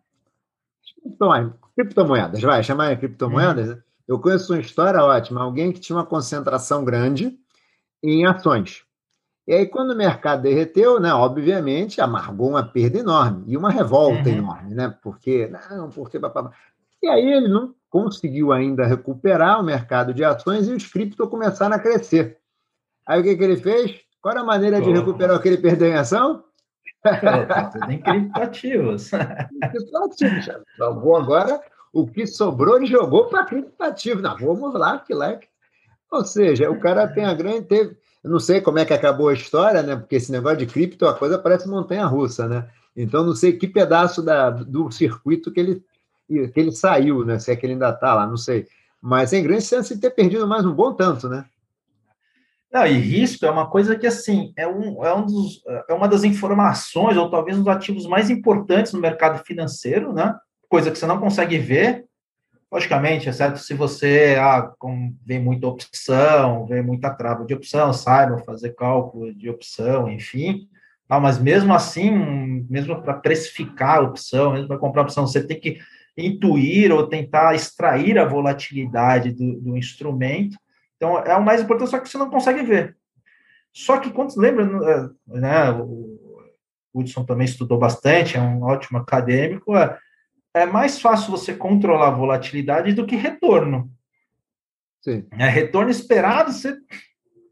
[1.76, 3.72] criptomoedas, vai chamar criptomoedas.
[3.72, 3.82] Hum.
[4.08, 7.36] Eu conheço uma história ótima, alguém que tinha uma concentração grande
[8.04, 8.84] em ações.
[9.48, 14.30] E aí, quando o mercado derreteu, né, obviamente, amargou uma perda enorme e uma revolta
[14.30, 14.36] uhum.
[14.36, 14.96] enorme, né?
[15.02, 16.20] Porque, não, porque.
[17.02, 21.76] E aí ele não conseguiu ainda recuperar o mercado de ações e os criptos começaram
[21.76, 22.38] a crescer.
[23.04, 24.04] Aí o que, que ele fez?
[24.24, 26.46] Qual era a maneira de recuperar o que ele perdeu em ação?
[27.04, 29.10] Tá tudo em criptativos.
[29.10, 30.48] criptativos.
[30.76, 34.22] Então, agora, o que sobrou, ele jogou para criptativo.
[34.22, 35.46] Não, vamos lá, que like.
[36.10, 37.64] Ou seja, o cara tem a grande.
[37.64, 39.98] Teve, não sei como é que acabou a história, né?
[39.98, 42.70] Porque esse negócio de cripto, a coisa parece montanha-russa, né?
[42.96, 45.84] Então, não sei que pedaço da, do circuito que ele,
[46.30, 47.40] que ele saiu, né?
[47.40, 48.68] Se é que ele ainda está lá, não sei.
[49.02, 51.44] Mas tem grande chance de ter perdido mais um bom tanto, né?
[52.74, 56.08] Não, e risco é uma coisa que, assim, é, um, é, um dos, é uma
[56.08, 60.36] das informações, ou talvez um dos ativos mais importantes no mercado financeiro, né?
[60.68, 62.06] Coisa que você não consegue ver,
[62.74, 64.74] Logicamente, exceto se você ah,
[65.24, 70.68] vê muita opção, vê muita trava de opção, saiba fazer cálculo de opção, enfim.
[71.08, 72.10] Ah, mas mesmo assim,
[72.68, 75.78] mesmo para precificar a opção, mesmo para comprar a opção, você tem que
[76.18, 80.58] intuir ou tentar extrair a volatilidade do, do instrumento.
[81.04, 82.96] Então, é o mais importante, só que você não consegue ver.
[83.74, 86.18] Só que quando lembra, né, o
[86.94, 90.00] Hudson também estudou bastante, é um ótimo acadêmico, é,
[90.54, 93.92] é mais fácil você controlar a volatilidade do que retorno.
[95.02, 95.28] Sim.
[95.32, 96.78] É, retorno esperado, você,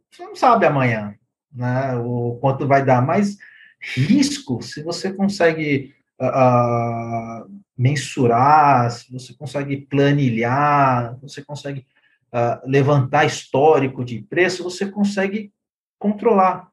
[0.09, 1.13] você não sabe amanhã
[1.51, 3.35] né, o quanto vai dar, mas
[3.81, 11.85] risco, se você consegue uh, mensurar, se você consegue planilhar, você consegue
[12.33, 15.51] uh, levantar histórico de preço, você consegue
[15.99, 16.69] controlar,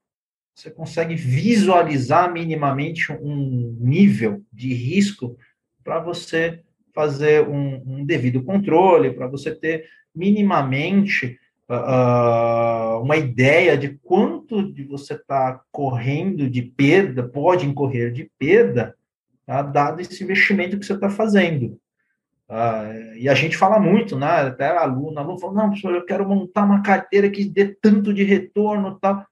[0.55, 5.37] você consegue visualizar minimamente um nível de risco
[5.85, 6.63] para você
[6.95, 11.39] fazer um, um, devido controle, para você ter minimamente
[11.71, 18.97] uh, uma ideia de quanto de você está correndo de perda, pode incorrer de perda,
[19.47, 21.79] tá, dado esse investimento que você está fazendo.
[22.49, 24.27] Uh, e a gente fala muito, né?
[24.27, 28.25] Até aluno, aluno fala, não, professor, eu quero montar uma carteira que dê tanto de
[28.25, 29.27] retorno tal.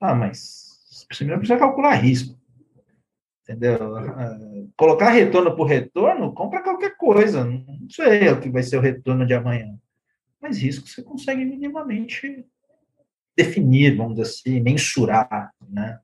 [0.00, 2.34] Ah, mas primeiro precisa calcular risco.
[3.42, 3.96] Entendeu?
[3.96, 4.38] Ah,
[4.76, 7.44] colocar retorno por retorno, compra qualquer coisa.
[7.44, 9.76] Não sei o que vai ser o retorno de amanhã.
[10.40, 12.46] Mas risco você consegue minimamente
[13.36, 16.00] definir, vamos dizer assim, mensurar, né?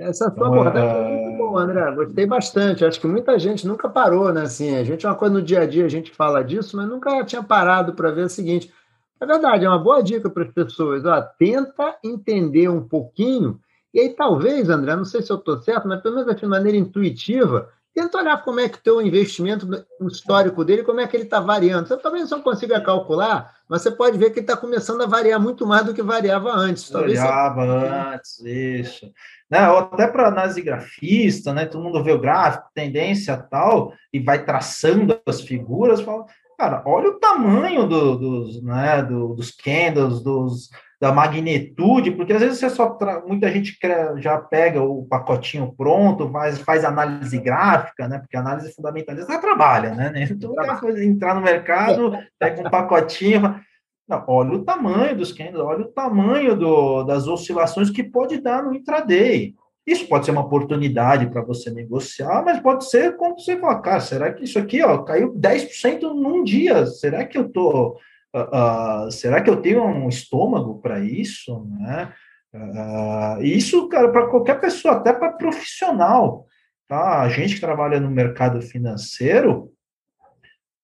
[0.00, 1.90] Essa sua então, abordagem é muito boa, André.
[1.92, 2.84] Gostei bastante.
[2.84, 4.42] Acho que muita gente nunca parou, né?
[4.42, 6.88] Assim, a gente, é uma coisa no dia a dia, a gente fala disso, mas
[6.88, 8.72] nunca tinha parado para ver o seguinte.
[9.20, 11.04] É verdade, é uma boa dica para as pessoas.
[11.04, 13.58] Ó, tenta entender um pouquinho,
[13.92, 16.78] e aí talvez, André, não sei se eu estou certo, mas pelo menos de maneira
[16.78, 19.68] intuitiva, tenta olhar como é que o teu investimento,
[20.00, 21.88] o histórico dele, como é que ele está variando.
[21.88, 25.40] Você talvez não consiga calcular, mas você pode ver que ele está começando a variar
[25.40, 26.88] muito mais do que variava antes.
[26.88, 28.14] Talvez variava você...
[28.14, 29.12] antes, isso.
[29.50, 31.66] Né, ou até para análise grafista, né?
[31.66, 37.08] Todo mundo vê o gráfico, tendência tal, e vai traçando as figuras, fala, cara, olha
[37.08, 40.68] o tamanho do, dos, né, do, dos candles, dos,
[41.00, 43.20] da magnitude, porque às vezes você só tra...
[43.20, 43.78] muita gente
[44.16, 48.18] já pega o pacotinho pronto, faz, faz análise gráfica, né?
[48.18, 50.12] Porque análise fundamentalista trabalha, né?
[50.30, 53.60] Então, cara entrar no mercado, pega um pacotinho,
[54.08, 58.62] não, olha o tamanho dos candles, olha o tamanho do, das oscilações que pode dar
[58.62, 59.54] no intraday.
[59.86, 64.00] Isso pode ser uma oportunidade para você negociar, mas pode ser quando você fala, cara,
[64.00, 66.84] será que isso aqui ó, caiu 10% num dia?
[66.86, 67.96] Será que eu tô.
[68.34, 71.64] Uh, será que eu tenho um estômago para isso?
[71.64, 72.12] Né?
[72.54, 76.46] Uh, isso, cara, para qualquer pessoa, até para profissional.
[76.86, 77.20] Tá?
[77.20, 79.70] A gente que trabalha no mercado financeiro,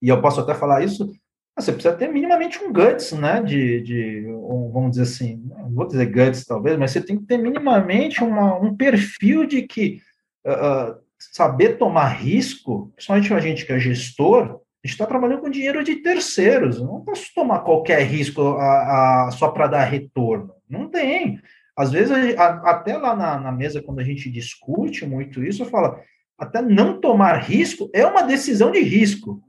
[0.03, 1.11] e eu posso até falar isso,
[1.57, 3.41] você precisa ter minimamente um guts, né?
[3.41, 7.27] De, de um, vamos dizer assim, não vou dizer guts talvez, mas você tem que
[7.27, 10.01] ter minimamente uma, um perfil de que
[10.45, 15.49] uh, saber tomar risco, principalmente a gente que é gestor, a gente está trabalhando com
[15.49, 16.77] dinheiro de terceiros.
[16.77, 20.53] Eu não posso tomar qualquer risco a, a, só para dar retorno.
[20.69, 21.41] Não tem.
[21.75, 25.67] Às vezes, a, até lá na, na, mesa, quando a gente discute muito isso, eu
[25.67, 25.99] falo,
[26.39, 29.43] até não tomar risco é uma decisão de risco.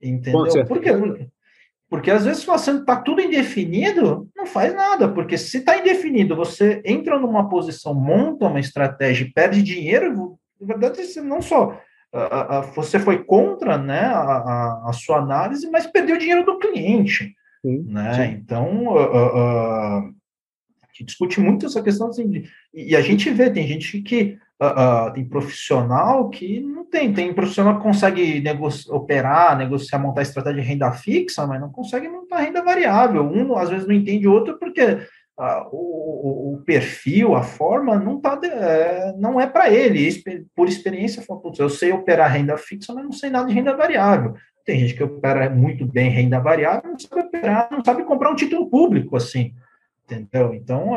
[0.00, 0.64] Entendeu?
[0.66, 0.92] Por quê?
[0.94, 1.28] Porque
[1.90, 6.82] porque às vezes, você está tudo indefinido, não faz nada, porque se está indefinido, você
[6.84, 11.80] entra numa posição, monta uma estratégia e perde dinheiro, na verdade, você não só
[12.74, 17.34] você foi contra né, a, a, sua análise, mas perdeu o dinheiro do cliente.
[17.60, 18.14] Sim, né?
[18.14, 18.32] Sim.
[18.42, 20.02] Então, a
[20.90, 24.38] gente discute muito essa questão assim, de, e a gente vê, tem gente que
[25.14, 28.42] tem profissional que não tem, tem profissional que consegue
[28.88, 33.22] operar, negociar, montar estratégia de renda fixa, mas não consegue montar renda variável.
[33.22, 34.98] Um, às vezes, não entende o outro porque
[35.38, 40.08] uh, o, o, perfil, a forma, não, tá é, não é para ele.
[40.54, 41.22] Por experiência,
[41.58, 44.34] eu sei operar renda fixa, mas não sei nada de renda variável.
[44.64, 48.36] Tem gente que opera muito bem renda variável, não sabe operar, não sabe comprar um
[48.36, 49.54] título público, assim,
[50.04, 50.52] entendeu?
[50.52, 50.92] Então,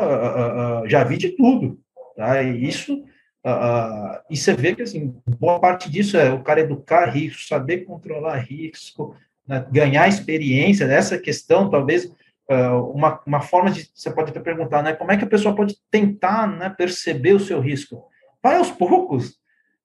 [0.86, 1.78] já vi de tudo,
[2.14, 2.42] tá?
[2.42, 3.02] E isso
[3.44, 7.78] Uh, e você vê que assim, boa parte disso é o cara educar risco, saber
[7.78, 12.14] controlar risco, né, ganhar experiência nessa questão, talvez uh,
[12.48, 15.76] uma, uma forma de você pode até perguntar, né, como é que a pessoa pode
[15.90, 18.04] tentar né, perceber o seu risco?
[18.42, 19.38] Vai aos poucos,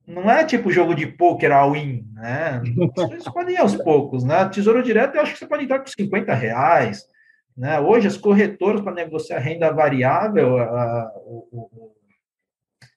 [0.08, 2.62] não é tipo jogo de poker all-in, né?
[2.96, 4.48] Você pode ir aos poucos, né?
[4.48, 7.06] Tesouro direto, eu acho que você pode entrar com 50 reais,
[7.56, 7.78] né?
[7.82, 11.10] Hoje as corretoras para negociar renda variável, uh,
[11.52, 11.91] o,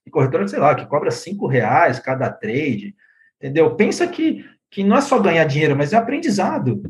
[0.07, 2.95] e corretora, sei lá, que cobra cinco reais cada trade,
[3.39, 3.75] entendeu?
[3.75, 6.81] Pensa que, que não é só ganhar dinheiro, mas é aprendizado.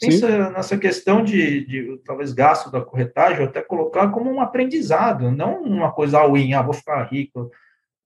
[0.00, 5.30] Pensa nessa questão de, de, talvez, gasto da corretagem, ou até colocar como um aprendizado,
[5.30, 7.50] não uma coisa all-in, ah, vou ficar rico.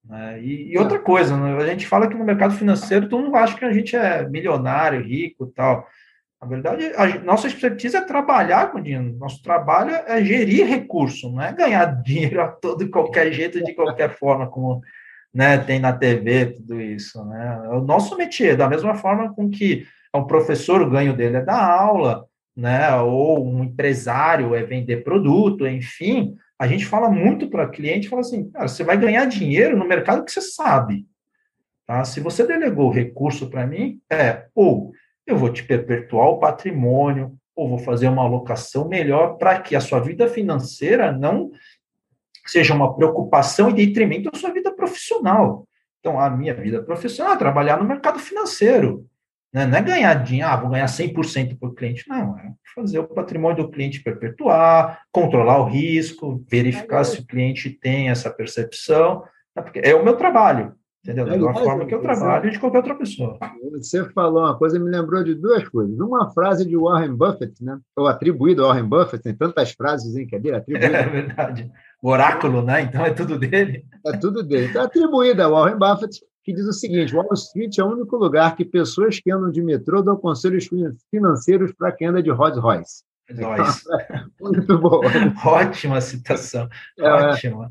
[0.04, 0.40] Né?
[0.42, 1.56] E, e, outra coisa, né?
[1.56, 5.02] a gente fala que no mercado financeiro todo mundo acha que a gente é milionário,
[5.02, 5.86] rico tal.
[6.40, 9.16] Na verdade, a nossa expertise é trabalhar com dinheiro.
[9.16, 14.16] Nosso trabalho é gerir recurso, não é ganhar dinheiro a todo qualquer jeito, de qualquer
[14.16, 14.80] forma, como
[15.32, 17.24] né, tem na TV, tudo isso.
[17.24, 17.62] Né?
[17.66, 19.86] É o nosso métier, da mesma forma com que
[20.18, 22.94] um professor, o ganho dele é dar aula, né?
[22.96, 28.50] ou um empresário é vender produto, enfim, a gente fala muito para cliente, fala assim,
[28.50, 31.06] cara, você vai ganhar dinheiro no mercado que você sabe.
[31.86, 32.04] Tá?
[32.04, 34.92] Se você delegou recurso para mim, é ou
[35.26, 39.80] eu vou te perpetuar o patrimônio, ou vou fazer uma alocação melhor para que a
[39.80, 41.50] sua vida financeira não
[42.46, 45.66] seja uma preocupação em detrimento da sua vida profissional.
[46.00, 49.06] Então, a minha vida profissional é trabalhar no mercado financeiro.
[49.52, 49.66] Né?
[49.66, 52.08] Não é ganhar dinheiro, ah, vou ganhar 100% por cliente.
[52.08, 57.68] Não, é fazer o patrimônio do cliente perpetuar, controlar o risco, verificar se o cliente
[57.70, 59.22] tem essa percepção.
[59.54, 59.62] Né?
[59.62, 60.74] Porque é o meu trabalho.
[61.04, 61.26] Entendeu?
[61.26, 63.36] Da mesma forma que eu trabalho de qualquer outra pessoa.
[63.72, 65.98] Você falou uma coisa me lembrou de duas coisas.
[65.98, 67.76] Uma frase de Warren Buffett, né?
[67.96, 70.94] ou atribuído a Warren Buffett, tem tantas frases em que é dele, atribuído.
[70.94, 71.70] É verdade.
[72.00, 72.82] O oráculo, né?
[72.82, 73.84] Então é tudo dele.
[74.06, 74.66] É tudo dele.
[74.66, 78.56] Então, atribuída a Warren Buffett, que diz o seguinte: Wall Street é o único lugar
[78.56, 80.68] que pessoas que andam de metrô dão conselhos
[81.10, 83.04] financeiros para quem anda de Rolls Royce.
[83.30, 83.82] Nós.
[84.40, 85.00] Muito bom.
[85.44, 86.68] Ótima citação.
[86.98, 87.70] É, Ótima.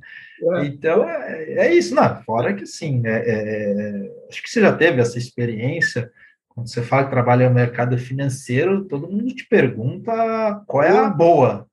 [0.55, 0.65] É.
[0.65, 1.93] Então, é, é, isso.
[1.93, 6.12] Não, fora que, sim, é, é, acho que você já teve essa experiência.
[6.47, 11.10] Quando você fala que trabalha no mercado financeiro, todo mundo te pergunta qual é a
[11.10, 11.67] boa.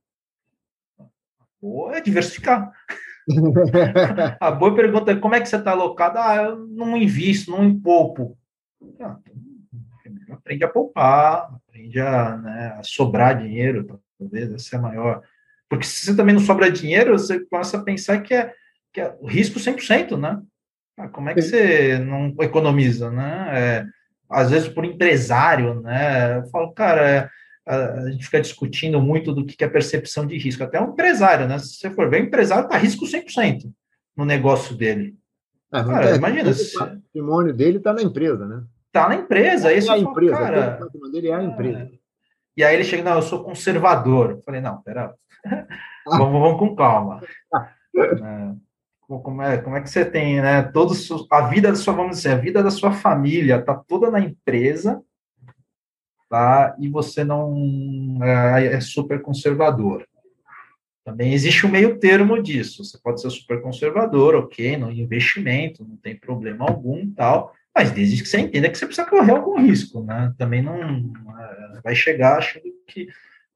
[1.00, 1.04] A
[1.60, 2.70] boa é diversificar.
[4.40, 6.18] a boa pergunta é como é que você está alocado?
[6.18, 8.36] Ah, eu não invisto, não empoupo.
[9.00, 9.18] Ah,
[10.06, 15.22] então, aprende a poupar, aprende a, né, a sobrar dinheiro, talvez essa é a maior.
[15.68, 18.54] Porque se você também não sobra dinheiro, você começa a pensar que é,
[18.92, 20.40] que é o risco 100%, né?
[20.96, 23.48] Ah, como é que você não economiza, né?
[23.52, 23.86] É,
[24.30, 26.38] às vezes por empresário, né?
[26.38, 27.30] Eu falo, cara, é,
[27.68, 30.64] a gente fica discutindo muito do que é percepção de risco.
[30.64, 31.58] Até um empresário, né?
[31.58, 33.70] Se você for ver, o empresário está risco 100%
[34.16, 35.14] no negócio dele.
[35.70, 36.50] Ah, cara, é, imagina.
[36.50, 38.62] O patrimônio dele está na empresa, né?
[38.86, 39.70] Está na empresa.
[39.70, 40.36] É, a empresa.
[40.36, 41.90] Cara, o patrimônio dele é a empresa.
[42.56, 44.30] E aí ele chega, não, eu sou conservador.
[44.30, 45.14] Eu falei, não, pera,
[46.08, 47.20] vamos, vamos com calma.
[47.96, 48.54] é,
[49.06, 50.62] como, é, como é que você tem, né?
[50.62, 54.20] Todos, a vida da sua, vamos dizer, a vida da sua família está toda na
[54.20, 55.02] empresa
[56.28, 56.76] tá?
[56.78, 60.06] E você não é, é super conservador.
[61.04, 62.84] Também existe um meio termo disso.
[62.84, 67.54] Você pode ser super conservador, ok, no investimento, não tem problema algum, tal.
[67.74, 70.34] Mas desde que você entenda que você precisa correr algum risco, né?
[70.36, 73.08] Também não uh, vai chegar achando que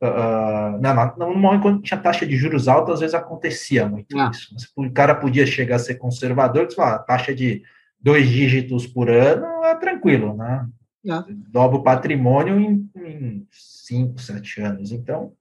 [0.02, 4.32] Uh, não, no momento quando tinha taxa de juros alta, às vezes acontecia muito ah.
[4.34, 4.52] isso.
[4.74, 7.62] O cara podia chegar a ser conservador, que fala, taxa de
[8.00, 10.66] dois dígitos por ano é tranquilo, né?
[11.08, 11.24] Ah.
[11.28, 14.92] Dobra o patrimônio em, em cinco, sete anos.
[14.92, 15.32] Então,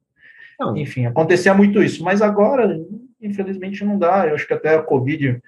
[0.60, 0.76] não.
[0.76, 2.04] enfim, acontecia muito isso.
[2.04, 2.80] Mas agora,
[3.21, 4.28] infelizmente, não dá.
[4.28, 5.41] Eu acho que até a Covid,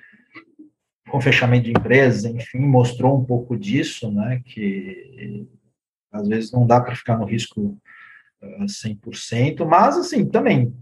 [1.10, 4.42] com fechamento de empresas, enfim, mostrou um pouco disso, né?
[4.46, 5.48] Que
[6.12, 7.78] às vezes não dá para ficar no risco
[8.62, 10.74] 100%, ah, mas, assim, também.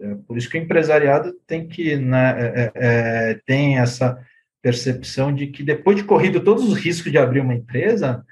[0.00, 4.24] É por isso que o empresariado tem que, né, é, é, é, tem essa
[4.62, 8.24] percepção de que depois de corrido todos os riscos de abrir uma empresa,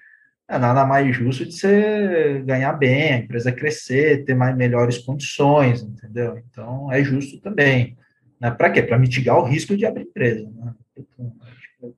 [0.48, 5.82] é nada mais justo de você ganhar bem, a empresa crescer, ter mais melhores condições,
[5.82, 6.38] entendeu?
[6.38, 7.96] Então, é justo também.
[8.40, 8.50] Né?
[8.50, 8.82] Para quê?
[8.82, 10.48] Para mitigar o risco de abrir empresa.
[10.54, 10.72] Né?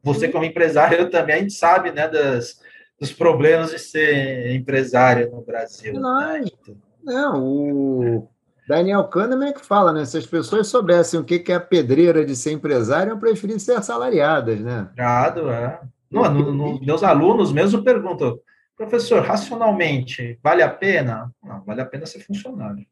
[0.02, 2.60] Você, como empresário, também a gente sabe né, das,
[2.98, 5.92] dos problemas de ser empresário no Brasil.
[5.92, 6.44] Não, né?
[7.04, 8.28] não o
[8.68, 10.04] Daniel Kahneman é que fala, né?
[10.04, 13.72] Se as pessoas soubessem o que é a pedreira de ser empresário, eu preferia ser
[13.72, 14.90] assalariadas, né?
[14.94, 15.80] Claro, é.
[16.10, 18.38] Não, no, no, meus alunos mesmo perguntam,
[18.76, 21.32] professor, racionalmente, vale a pena?
[21.42, 22.86] Não, vale a pena ser funcionário.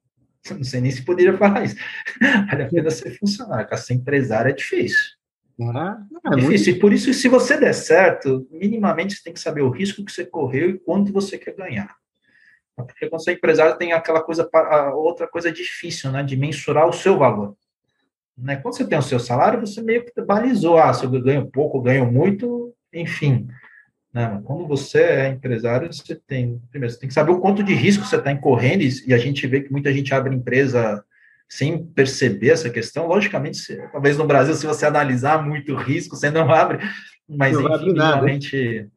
[0.51, 1.77] Não sei nem se poderia falar isso.
[2.49, 5.17] Vale a pena ser funcionário, porque ser empresário é difícil.
[5.61, 6.73] Ah, é, é difícil.
[6.73, 6.79] Muito...
[6.79, 10.13] E por isso, se você der certo, minimamente você tem que saber o risco que
[10.13, 11.97] você correu e quanto você quer ganhar.
[12.77, 14.49] Porque quando você é empresário, tem aquela coisa,
[14.95, 16.23] outra coisa difícil, né?
[16.23, 17.57] De mensurar o seu valor.
[18.37, 18.57] Né?
[18.57, 20.77] Quando você tem o seu salário, você meio que balizou.
[20.77, 23.49] Ah, se eu ganho pouco, ganho muito, enfim.
[24.13, 24.41] Né?
[24.45, 28.05] Quando você é empresário, você tem, primeiro, você tem que saber o quanto de risco
[28.05, 31.05] você está incorrendo, e a gente vê que muita gente abre empresa
[31.49, 33.07] sem perceber essa questão.
[33.07, 36.79] Logicamente, se, talvez no Brasil, se você analisar muito risco, você não abre,
[37.29, 38.89] mas não enfim, minimamente,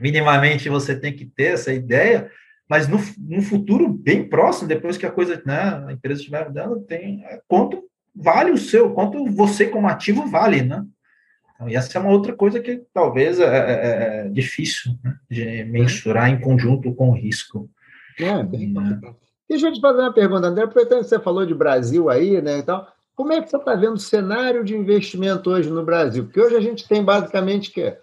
[0.00, 2.30] minimamente você tem que ter essa ideia.
[2.68, 6.80] Mas no, no futuro bem próximo, depois que a coisa, né, a empresa estiver dando,
[6.80, 7.82] tem é, quanto
[8.14, 10.84] vale o seu, quanto você como ativo vale, né?
[11.56, 15.16] Então, e essa é uma outra coisa que talvez é, é, é, é difícil né,
[15.28, 17.68] de mensurar em conjunto com o risco.
[18.20, 19.00] É, bem né?
[19.48, 22.58] Deixa eu te fazer uma pergunta, André, aproveitando que você falou de Brasil aí, né,
[22.58, 26.24] então, como é que você está vendo o cenário de investimento hoje no Brasil?
[26.24, 27.96] Porque hoje a gente tem basicamente que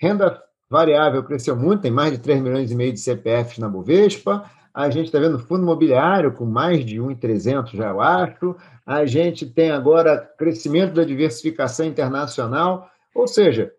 [0.00, 4.50] renda variável cresceu muito, tem mais de 3 milhões e meio de CPFs na Bovespa,
[4.72, 9.46] a gente está vendo fundo imobiliário com mais de 1,300 já, eu acho, a gente
[9.46, 13.72] tem agora crescimento da diversificação internacional, ou seja,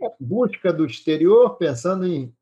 [0.00, 2.34] é busca do exterior pensando em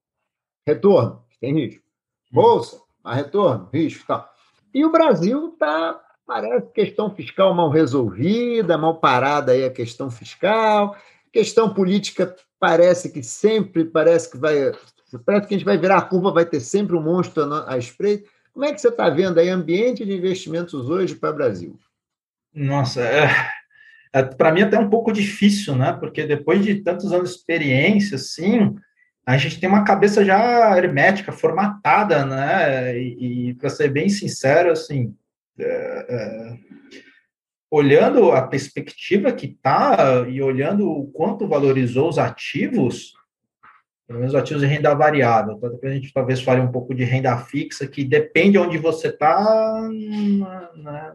[0.67, 1.83] retorno, tem risco.
[2.31, 4.29] Bolsa, a retorno, risco tal.
[4.73, 10.97] E o Brasil está, parece, questão fiscal mal resolvida, mal parada aí a questão fiscal,
[11.33, 14.73] questão política parece que sempre, parece que vai,
[15.25, 18.29] parece que a gente vai virar a curva, vai ter sempre um monstro à espreita.
[18.53, 21.79] Como é que você está vendo aí ambiente de investimentos hoje para o Brasil?
[22.53, 23.29] Nossa, é,
[24.13, 25.93] é, para mim até um pouco difícil, né?
[25.99, 28.75] Porque depois de tantos anos de experiência, assim,
[29.27, 32.99] a gente tem uma cabeça já hermética, formatada, né?
[32.99, 35.15] E, e para ser bem sincero, assim,
[35.59, 36.57] é, é,
[37.71, 43.13] olhando a perspectiva que está e olhando o quanto valorizou os ativos,
[44.09, 45.55] pelo menos ativos de renda variável.
[45.55, 48.79] Então, depois a gente talvez fale um pouco de renda fixa, que depende de onde
[48.79, 51.13] você está, né,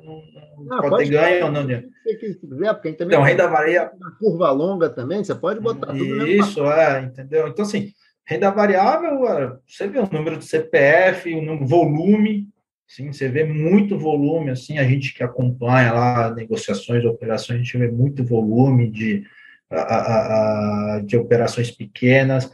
[0.59, 1.67] não, pode, pode ter ganho ou não.
[1.67, 3.97] Se quiser, porque também então, renda variável.
[4.19, 7.47] Curva longa também, você pode botar tudo Isso, é, entendeu?
[7.47, 7.91] Então, assim,
[8.27, 12.47] renda variável, você vê o número de CPF, o número, volume,
[12.87, 17.75] sim, você vê muito volume, assim, a gente que acompanha lá negociações, operações, a gente
[17.75, 19.23] vê muito volume de,
[19.67, 22.51] a, a, a, de operações pequenas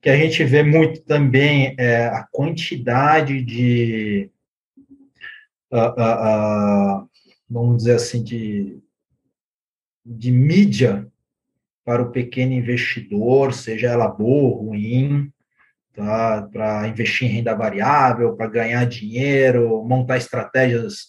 [0.00, 4.30] que a gente vê muito também é a quantidade de,
[5.72, 7.10] uh, uh, uh,
[7.48, 8.78] vamos dizer assim, de,
[10.04, 11.06] de mídia
[11.84, 15.32] para o pequeno investidor, seja ela boa ou ruim,
[15.94, 16.48] tá?
[16.52, 21.08] para investir em renda variável, para ganhar dinheiro, montar estratégias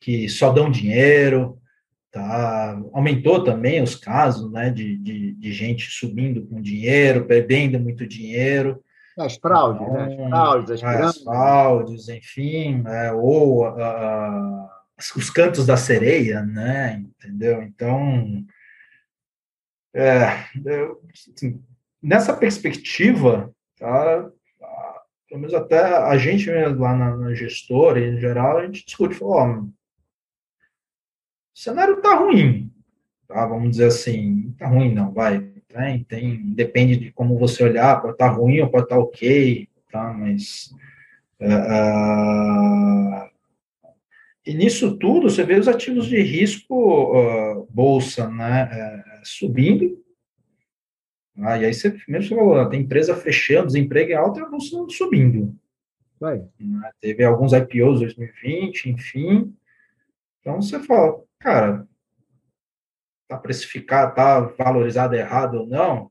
[0.00, 1.58] que só dão dinheiro.
[2.10, 2.80] Tá?
[2.92, 8.82] Aumentou também os casos né, de, de, de gente subindo com dinheiro, perdendo muito dinheiro.
[9.18, 10.24] As fraudes, então, né?
[10.24, 14.68] As fraudes, as, é, as fraudes, enfim, é, ou uh,
[15.16, 17.02] os cantos da sereia, né?
[17.18, 17.62] Entendeu?
[17.62, 18.44] Então,
[19.94, 20.44] é,
[21.34, 21.62] assim,
[22.02, 24.30] nessa perspectiva, tá,
[25.28, 29.66] pelo menos até a gente lá na, na gestora, em geral, a gente discute, fala,
[31.56, 32.70] o cenário está ruim,
[33.26, 33.46] tá?
[33.46, 35.40] Vamos dizer assim, está ruim não, vai.
[35.68, 39.02] Tem, tem, depende de como você olhar, pode estar tá ruim ou pode estar tá
[39.02, 40.12] ok, tá?
[40.12, 40.70] Mas
[41.40, 43.26] uh,
[44.44, 49.98] e nisso tudo você vê os ativos de risco uh, bolsa, né, uh, subindo.
[51.38, 54.48] Ah, e aí você mesmo você falou, tem empresa fechando, desemprego é alto e a
[54.48, 55.54] bolsa subindo.
[56.20, 56.44] Vai.
[56.60, 56.90] Né?
[57.00, 59.54] Teve alguns IPOs 2020, enfim.
[60.40, 61.86] Então você fala, cara,
[63.28, 66.10] tá precificado, tá valorizado errado ou não,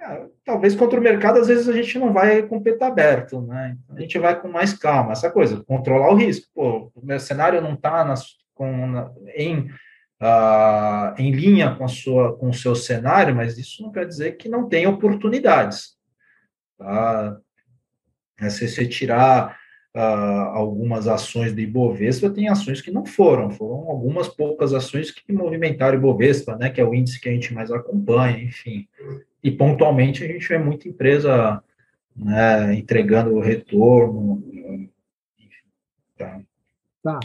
[0.00, 3.40] é, talvez contra o mercado, às vezes a gente não vai com o peito aberto,
[3.40, 3.76] né?
[3.88, 6.46] A gente vai com mais calma, essa coisa, controlar o risco.
[6.54, 8.14] Pô, o meu cenário não está
[9.34, 9.60] em,
[10.20, 14.32] uh, em linha com, a sua, com o seu cenário, mas isso não quer dizer
[14.32, 15.94] que não tem oportunidades.
[16.76, 17.38] Tá?
[18.40, 19.58] É, se você tirar
[19.94, 25.32] uh, algumas ações do Ibovespa, tem ações que não foram, foram algumas poucas ações que
[25.32, 28.88] movimentaram o Ibovespa, né, que é o índice que a gente mais acompanha, enfim.
[29.42, 31.62] E pontualmente a gente vê muita empresa
[32.16, 34.42] né, entregando o retorno,
[35.38, 35.64] enfim,
[36.16, 36.40] tá.
[37.02, 37.20] tá.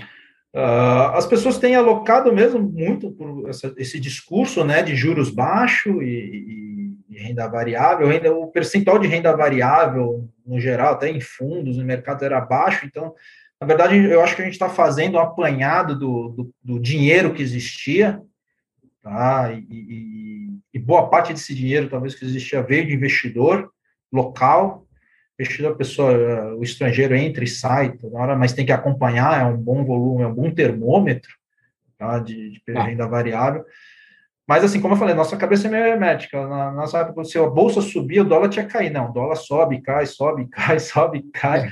[0.52, 6.02] Uh, as pessoas têm alocado mesmo muito por essa, esse discurso né, de juros baixos
[6.02, 6.79] e, e,
[7.10, 11.86] e, renda variável, ainda o percentual de renda variável, no geral, até em fundos, no
[11.86, 13.14] mercado era baixo, então,
[13.60, 17.34] na verdade, eu acho que a gente está fazendo um apanhado do, do, do, dinheiro
[17.34, 18.22] que existia,
[19.02, 19.52] tá?
[19.52, 23.70] E, e, boa parte desse dinheiro, talvez, que existia, veio de investidor
[24.12, 24.88] local,
[25.38, 29.46] investidor, a pessoa, o estrangeiro entra e sai toda hora, mas tem que acompanhar, é
[29.46, 31.32] um bom volume, é um bom termômetro
[31.98, 32.84] tá, de, de tá.
[32.84, 33.66] renda variável.
[34.50, 36.48] Mas, assim, como eu falei, nossa cabeça é meio hermética.
[36.48, 38.90] Na nossa época, se a bolsa subia, o dólar tinha que cair.
[38.90, 41.68] Não, o dólar sobe, cai, sobe, cai, sobe, cai.
[41.68, 41.72] É.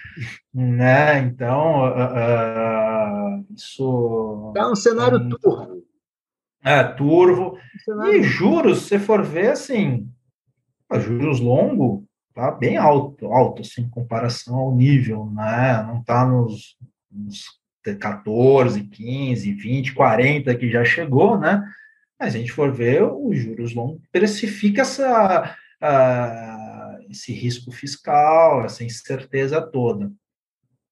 [0.53, 1.17] Né?
[1.21, 4.53] Então, uh, uh, isso...
[4.55, 5.83] É um cenário um, turvo.
[6.63, 7.57] É, turvo.
[7.89, 10.07] Um e juros, se for ver, assim,
[10.99, 12.05] juros longo,
[12.35, 15.81] tá bem alto, alto, assim, em comparação ao nível, né?
[15.81, 16.77] Não tá nos,
[17.11, 17.43] nos
[17.99, 21.63] 14, 15, 20, 40 que já chegou, né?
[22.19, 25.55] Mas a gente for ver, os juros longos precifica essa,
[27.09, 30.11] esse risco fiscal, essa incerteza toda.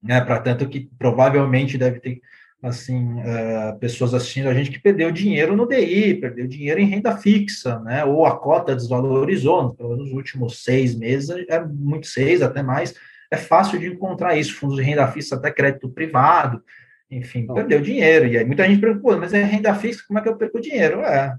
[0.02, 0.22] Né?
[0.22, 2.22] Para tanto que provavelmente deve ter
[2.62, 7.16] assim, uh, pessoas assistindo a gente que perdeu dinheiro no DI, perdeu dinheiro em renda
[7.16, 8.04] fixa, né?
[8.04, 12.96] Ou a cota desvalorizou, nos últimos seis meses, é muito seis, até mais.
[13.30, 16.64] É fácil de encontrar isso, fundos de renda fixa, até crédito privado,
[17.10, 18.28] enfim, perdeu dinheiro.
[18.28, 21.02] E aí muita gente pergunta, mas é renda fixa, como é que eu perco dinheiro?
[21.02, 21.36] É.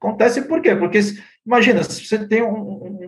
[0.00, 0.76] Acontece por quê?
[0.76, 0.98] Porque,
[1.44, 2.98] imagina, se você tem um, um,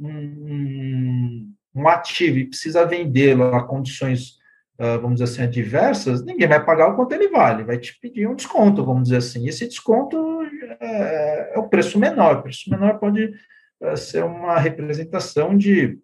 [0.00, 4.38] um, um ativo e precisa vendê-lo a condições
[4.78, 8.26] uh, vamos dizer assim, adversas, ninguém vai pagar o quanto ele vale, vai te pedir
[8.26, 9.46] um desconto, vamos dizer assim.
[9.48, 10.42] Esse desconto
[10.80, 12.38] é, é o preço menor.
[12.38, 13.32] O preço menor pode
[13.80, 15.98] uh, ser uma representação de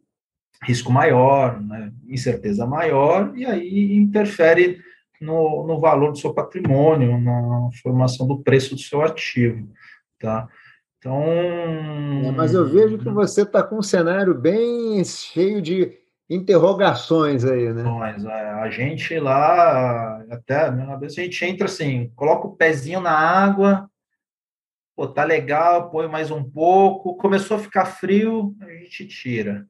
[0.62, 4.78] risco maior, né, incerteza maior, e aí interfere
[5.20, 9.68] no, no valor do seu patrimônio, na formação do preço do seu ativo,
[10.18, 10.48] tá?
[10.98, 11.22] Então...
[11.22, 15.98] É, mas eu vejo que você está com um cenário bem cheio de
[16.28, 17.82] interrogações aí, né?
[17.82, 23.00] Mas é, a gente lá, até, às vezes a gente entra assim, coloca o pezinho
[23.00, 23.90] na água,
[24.94, 29.66] pô, tá legal, põe mais um pouco, começou a ficar frio, a gente tira.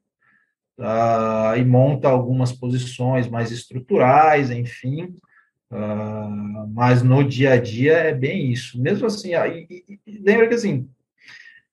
[0.81, 5.15] Uh, e monta algumas posições mais estruturais, enfim.
[5.71, 8.81] Uh, mas no dia a dia é bem isso.
[8.81, 9.67] Mesmo assim, aí,
[10.07, 10.89] lembra que assim,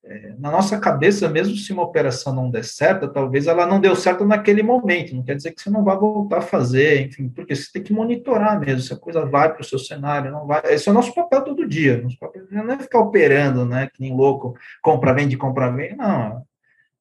[0.05, 3.95] é, na nossa cabeça, mesmo se uma operação não der certo, talvez ela não deu
[3.95, 7.55] certo naquele momento, não quer dizer que você não vai voltar a fazer, enfim, porque
[7.55, 10.61] você tem que monitorar mesmo, se a coisa vai para o seu cenário, não vai.
[10.65, 12.01] Esse é o nosso papel todo dia.
[12.01, 13.89] Nosso papel não é ficar operando, né?
[13.93, 15.95] Que nem louco, compra, vende, compra, vende.
[15.95, 16.43] Não.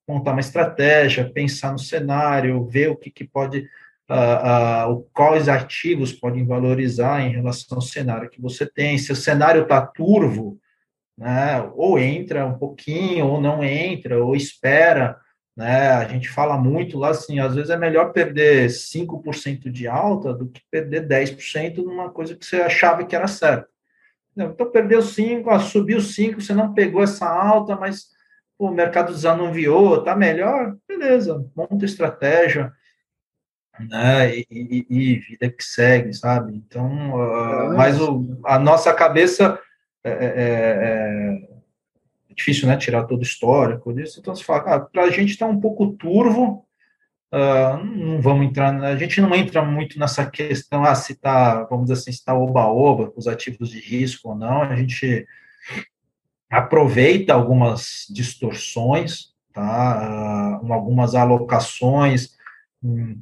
[0.09, 3.69] Montar uma estratégia, pensar no cenário, ver o que, que pode
[4.11, 8.97] uh, uh, quais ativos podem valorizar em relação ao cenário que você tem.
[8.97, 10.59] Se o cenário está turvo,
[11.17, 15.19] né, ou entra um pouquinho, ou não entra, ou espera.
[15.57, 20.33] Né, a gente fala muito lá assim, às vezes é melhor perder 5% de alta
[20.33, 23.69] do que perder 10% numa coisa que você achava que era certa.
[24.37, 28.11] Então, perdeu 5, ah, subiu 5, você não pegou essa alta, mas
[28.59, 32.73] o mercado desanuviou, tá melhor, beleza, monta estratégia,
[33.79, 34.37] né?
[34.37, 36.57] E, e, e, vida que segue, sabe?
[36.57, 39.59] Então, uh, mas o, a nossa cabeça
[40.03, 41.49] é, é, é,
[42.31, 42.77] é, difícil, né?
[42.77, 44.19] Tirar todo o histórico disso.
[44.19, 46.67] Então, se fala, ah, para a gente está um pouco turvo,
[47.33, 51.87] uh, não vamos entrar, a gente não entra muito nessa questão, ah, se está, vamos
[51.87, 55.27] dizer assim, se está oba-oba com os ativos de risco ou não, a gente
[56.51, 60.61] aproveita algumas distorções, tá?
[60.63, 62.39] Uh, algumas alocações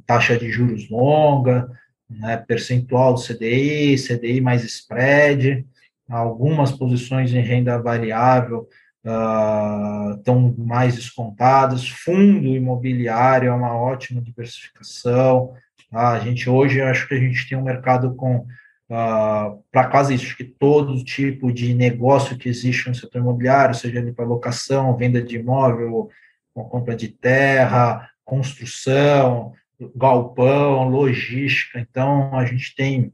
[0.05, 1.69] taxa de juros longa,
[2.09, 5.65] né, percentual do CDI, CDI mais spread,
[6.09, 8.67] algumas posições em renda variável
[9.05, 15.53] uh, estão mais descontadas, fundo imobiliário é uma ótima diversificação,
[15.91, 16.11] tá?
[16.11, 18.45] a gente hoje, acho que a gente tem um mercado com,
[18.89, 23.75] uh, ah, para quase acho que todo tipo de negócio que existe no setor imobiliário,
[23.75, 26.09] seja para locação, venda de imóvel,
[26.53, 29.53] compra de terra, construção,
[29.95, 31.79] galpão, logística.
[31.79, 33.13] Então, a gente tem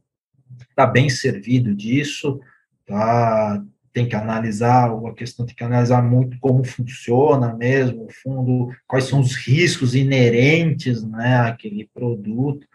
[0.69, 2.39] está bem servido disso,
[2.85, 3.63] tá?
[3.91, 9.05] Tem que analisar a questão, tem que analisar muito como funciona mesmo o fundo, quais
[9.05, 12.67] são os riscos inerentes, né, àquele produto,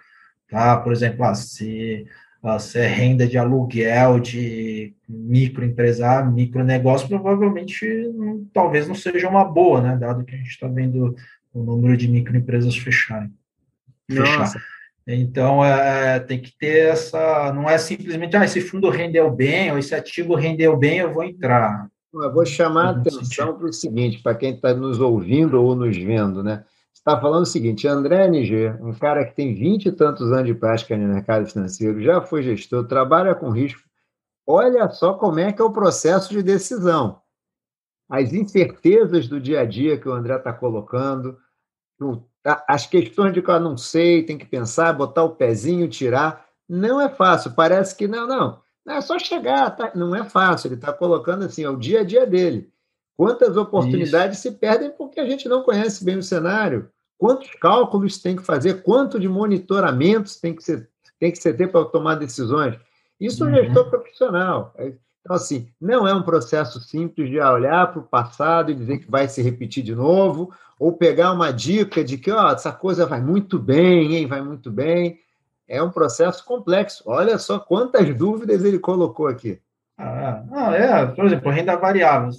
[0.48, 0.76] tá?
[0.76, 2.06] Por exemplo, ah, se,
[2.58, 7.86] se é renda de aluguel de microempresário, micronegócio, provavelmente
[8.52, 11.16] talvez não seja uma boa, né, dado que a gente está vendo
[11.52, 13.32] o número de microempresas fecharem.
[14.10, 14.52] Fechar.
[15.06, 17.50] Então, é, tem que ter essa.
[17.54, 21.24] Não é simplesmente, ah, esse fundo rendeu bem, ou esse ativo rendeu bem, eu vou
[21.24, 21.88] entrar.
[22.12, 25.96] Eu vou chamar a atenção para o seguinte, para quem está nos ouvindo ou nos
[25.96, 26.62] vendo, né?
[27.08, 30.54] Está falando o seguinte: André NG, um cara que tem vinte e tantos anos de
[30.54, 33.80] prática no mercado financeiro, já foi gestor, trabalha com risco.
[34.46, 37.20] Olha só como é que é o processo de decisão.
[38.08, 41.38] As incertezas do dia a dia que o André está colocando,
[42.66, 47.00] as questões de que eu não sei, tem que pensar, botar o pezinho, tirar, não
[47.00, 47.52] é fácil.
[47.54, 48.62] Parece que não, não.
[48.86, 49.92] não é só chegar, tá?
[49.94, 50.68] não é fácil.
[50.68, 52.72] Ele está colocando assim, é o dia a dia dele.
[53.18, 54.48] Quantas oportunidades Isso.
[54.48, 56.90] se perdem porque a gente não conhece bem o cenário?
[57.18, 58.82] Quantos cálculos tem que fazer?
[58.82, 60.88] Quanto de monitoramentos tem que ser,
[61.18, 62.76] tem que ser ter para tomar decisões?
[63.20, 63.90] Isso é um gestor uhum.
[63.90, 64.74] profissional.
[64.78, 69.10] Então, assim, não é um processo simples de olhar para o passado e dizer que
[69.10, 73.20] vai se repetir de novo, ou pegar uma dica de que ó, essa coisa vai
[73.20, 74.26] muito bem, hein?
[74.26, 75.18] vai muito bem.
[75.66, 77.02] É um processo complexo.
[77.04, 79.60] Olha só quantas dúvidas ele colocou aqui.
[79.98, 82.30] Ah, não, é, por exemplo, renda variável.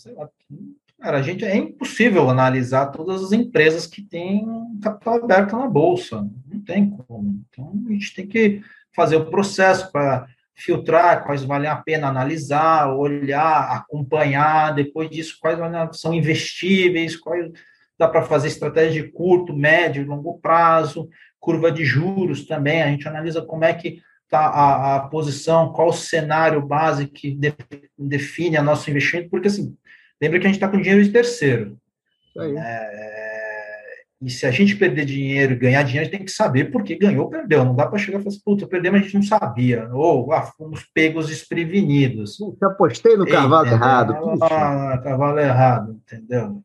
[1.02, 4.46] Cara, a gente é impossível analisar todas as empresas que têm
[4.82, 6.28] capital aberto na bolsa.
[6.52, 7.42] Não tem como.
[7.50, 8.62] Então a gente tem que
[8.94, 14.76] fazer o processo para filtrar quais vale a pena analisar, olhar, acompanhar.
[14.76, 15.58] Depois disso, quais
[15.94, 17.50] são investíveis, quais
[17.98, 23.08] dá para fazer estratégia de curto, médio longo prazo, curva de juros também, a gente
[23.08, 27.54] analisa como é que está a, a, posição, qual o cenário base que de,
[27.98, 29.76] define a nosso investimento, porque assim,
[30.22, 31.78] lembra que a gente está com dinheiro de terceiro.
[32.38, 33.10] É,
[34.22, 36.84] e se a gente perder dinheiro e ganhar dinheiro, a gente tem que saber por
[36.84, 37.64] que ganhou ou perdeu.
[37.64, 39.90] Não dá para chegar e falar assim, puta, perdemos, a gente não sabia.
[39.94, 42.36] Ou ah, fomos pegos desprevenidos.
[42.38, 44.16] Puta, apostei no cavalo errado.
[44.42, 46.62] Ah, cavalo errado, entendeu?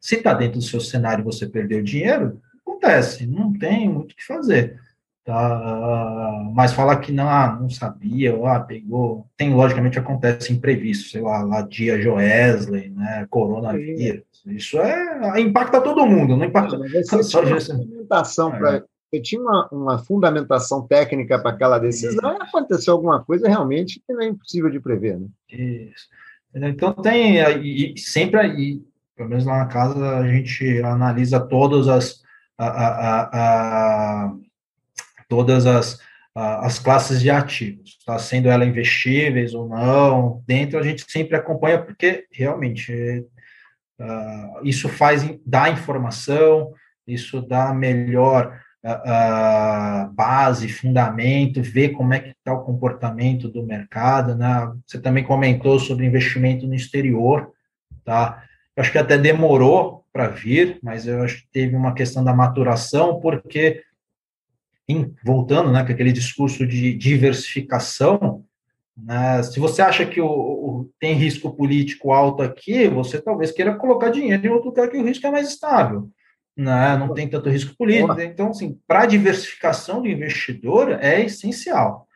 [0.00, 4.16] Se está dentro do seu cenário e você perdeu dinheiro, acontece, não tem muito o
[4.16, 4.80] que fazer.
[5.24, 6.50] Tá?
[6.52, 9.26] Mas falar que não, ah, não sabia, ou, ah, pegou.
[9.36, 14.24] Tem, logicamente, acontece imprevisto, sei lá, dia Joesley, né, coronavírus.
[14.32, 14.56] Sim.
[14.56, 15.40] Isso é.
[15.40, 16.76] impacta todo mundo, não impacta.
[16.76, 18.82] Você só tinha uma fundamentação é.
[19.12, 22.42] Você tinha uma, uma fundamentação técnica para aquela decisão Isso.
[22.42, 25.26] e aconteceu alguma coisa realmente que não é impossível de prever, né?
[25.50, 26.08] Isso.
[26.54, 28.82] Então tem, e sempre aí,
[29.14, 32.22] pelo menos lá na casa, a gente analisa todas as,
[32.58, 34.34] a, a, a,
[35.32, 35.98] todas as,
[36.34, 38.18] as classes de ativos, tá?
[38.18, 43.24] sendo ela investíveis ou não, dentro a gente sempre acompanha, porque realmente
[43.98, 46.70] uh, isso faz, dá informação,
[47.06, 54.36] isso dá melhor uh, base, fundamento, ver como é que está o comportamento do mercado,
[54.36, 54.70] né?
[54.86, 57.50] Você também comentou sobre investimento no exterior,
[58.04, 58.42] tá?
[58.76, 62.34] Eu acho que até demorou para vir, mas eu acho que teve uma questão da
[62.34, 63.82] maturação, porque
[64.88, 68.44] em, voltando, né, com aquele discurso de diversificação,
[68.96, 73.74] né, se você acha que o, o, tem risco político alto aqui, você talvez queira
[73.74, 76.10] colocar dinheiro em outro lugar que o risco é mais estável
[76.56, 76.96] né?
[76.96, 78.20] não tem tanto risco político.
[78.20, 82.06] Então, assim, para a diversificação do investidor é essencial.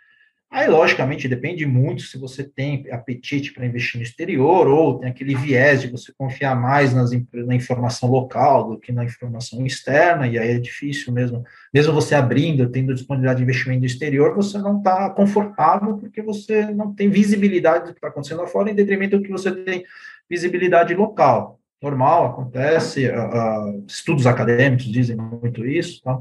[0.56, 5.34] Aí, logicamente, depende muito se você tem apetite para investir no exterior ou tem aquele
[5.34, 10.38] viés de você confiar mais nas, na informação local do que na informação externa, e
[10.38, 11.44] aí é difícil mesmo.
[11.74, 16.64] Mesmo você abrindo, tendo disponibilidade de investimento no exterior, você não está confortável porque você
[16.72, 19.84] não tem visibilidade do que está acontecendo lá fora, em detrimento do que você tem
[20.26, 26.18] visibilidade local normal, acontece, uh, uh, estudos acadêmicos dizem muito isso, tá?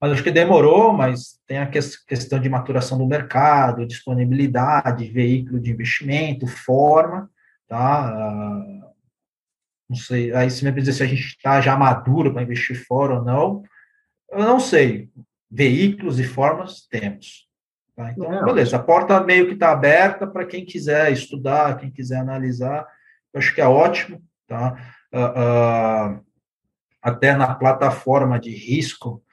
[0.00, 5.58] Mas acho que demorou, mas tem a que questão de maturação do mercado, disponibilidade, veículo
[5.58, 7.28] de investimento, forma,
[7.66, 8.14] tá?
[8.14, 8.88] Uh,
[9.88, 13.14] não sei, aí se me dizer se a gente está já maduro para investir fora
[13.14, 13.62] ou não,
[14.30, 15.10] eu não sei.
[15.50, 17.48] Veículos e formas temos.
[17.96, 18.12] Tá?
[18.12, 22.18] Então, é, beleza, a porta meio que está aberta para quem quiser estudar, quem quiser
[22.18, 22.86] analisar,
[23.32, 24.22] eu acho que é ótimo.
[24.46, 24.76] Tá?
[25.12, 26.24] Uh, uh,
[27.02, 29.24] até na plataforma de risco,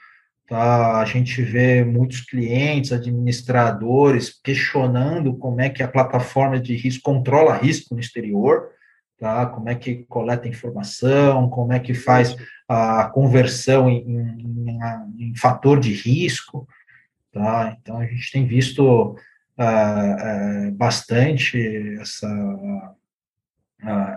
[0.48, 1.00] tá?
[1.00, 7.58] a gente vê muitos clientes, administradores, questionando como é que a plataforma de risco controla
[7.58, 8.70] risco no exterior,
[9.20, 9.46] tá?
[9.46, 12.36] como é que coleta informação, como é que faz
[12.68, 16.68] a conversão em, em, em fator de risco.
[17.32, 17.78] Tá?
[17.82, 19.16] Então, a gente tem visto
[19.58, 22.28] uh, bastante essa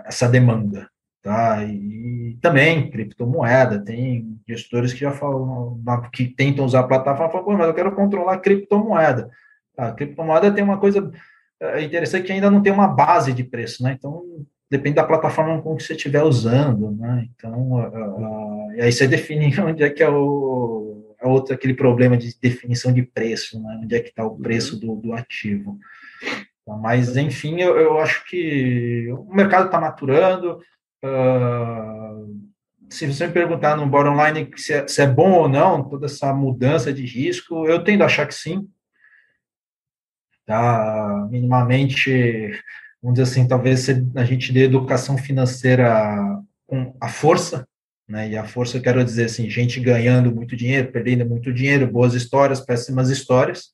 [0.05, 0.88] essa demanda.
[1.21, 1.63] Tá?
[1.63, 5.81] E, também criptomoeda, tem gestores que já falam,
[6.13, 9.29] que tentam usar a plataforma, falam, mas eu quero controlar a criptomoeda.
[9.77, 11.11] A criptomoeda tem uma coisa
[11.59, 13.95] é, interessante que ainda não tem uma base de preço, né?
[13.97, 14.23] Então,
[14.69, 17.27] depende da plataforma com que você estiver usando, né?
[17.35, 22.33] Então, e aí você define onde é que é o é outro aquele problema de
[22.39, 23.79] definição de preço, né?
[23.83, 25.77] Onde é que está o preço do, do ativo.
[26.81, 30.59] Mas, enfim, eu, eu acho que o mercado está maturando.
[31.03, 32.49] Uh,
[32.89, 36.07] se você me perguntar no bottom line se é, se é, bom ou não, toda
[36.07, 38.67] essa mudança de risco, eu tendo a achar que sim.
[40.45, 42.51] Tá, minimamente,
[43.01, 47.67] vamos dizer assim, talvez a gente dê educação financeira com a força,
[48.07, 48.29] né?
[48.29, 52.15] E a força, eu quero dizer assim, gente ganhando muito dinheiro, perdendo muito dinheiro, boas
[52.15, 53.71] histórias, péssimas histórias.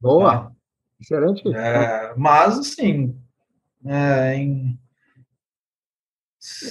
[0.00, 0.46] Boa.
[0.46, 0.52] Tá?
[1.00, 1.42] Excelente.
[1.54, 3.16] É, mas, assim,
[3.86, 4.76] é, em,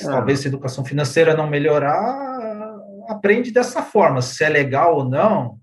[0.02, 0.06] é.
[0.06, 4.22] talvez se a educação financeira não melhorar, aprende dessa forma.
[4.22, 5.60] Se é legal ou não,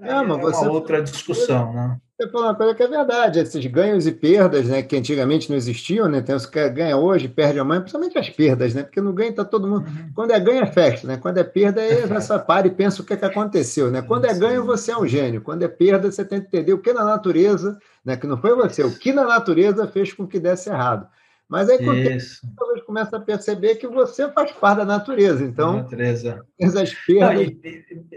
[0.00, 0.66] é, é uma você...
[0.66, 1.96] outra discussão, né?
[2.20, 5.56] Você falou uma coisa que é verdade, esses ganhos e perdas, né, que antigamente não
[5.56, 9.12] existiam, né, tem os que ganha hoje, perde amanhã, principalmente as perdas, né, porque no
[9.12, 10.10] ganho está todo mundo, uhum.
[10.12, 13.04] quando é ganho é festa, né, quando é perda é você para e pensa o
[13.04, 16.10] que, é que aconteceu, né, quando é ganho você é um gênio, quando é perda
[16.10, 19.12] você tem que entender o que na natureza, né, que não foi você, o que
[19.12, 21.06] na natureza fez com que desse errado.
[21.48, 22.04] Mas aí, quando
[22.56, 25.42] talvez começa a perceber que você faz parte da natureza.
[25.44, 26.44] Então, natureza.
[26.60, 27.52] Essas perdas...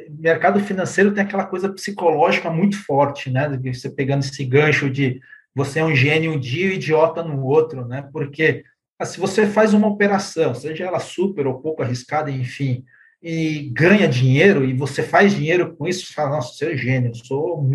[0.09, 3.49] Mercado financeiro tem aquela coisa psicológica muito forte, né?
[3.73, 5.21] Você pegando esse gancho de
[5.55, 8.07] você é um gênio um dia e idiota no outro, né?
[8.11, 8.63] Porque
[8.99, 12.83] ah, se você faz uma operação, seja ela super ou pouco arriscada, enfim,
[13.21, 17.15] e ganha dinheiro e você faz dinheiro com isso, você fala, nossa, você é gênio,
[17.15, 17.67] sou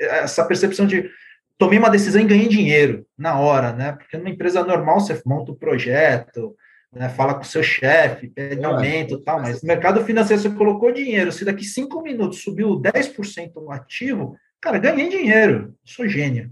[0.00, 1.10] essa percepção de
[1.58, 3.92] tomei uma decisão e ganhei dinheiro na hora, né?
[3.92, 6.54] Porque numa empresa normal você monta o um projeto,
[6.92, 7.08] né?
[7.08, 10.50] fala com o seu chefe, pede é, aumento e tal, mas no mercado financeiro você
[10.50, 16.50] colocou dinheiro, se daqui cinco minutos subiu 10% no ativo, cara, ganhei dinheiro, sou gênio,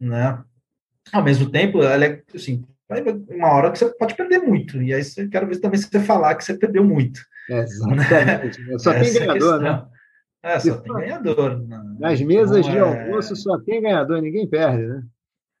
[0.00, 0.42] né?
[1.12, 2.64] Ao mesmo tempo, é, assim,
[3.30, 6.00] uma hora que você pode perder muito, e aí eu quero ver também se você
[6.00, 7.20] falar que você perdeu muito.
[7.48, 8.60] exatamente.
[8.62, 8.78] Né?
[8.78, 9.86] Só tem ganhador, né?
[10.42, 11.58] É, só tem ganhador.
[11.66, 11.80] Né?
[11.98, 15.02] Nas mesas de é almoço só tem ganhador, ninguém perde, né?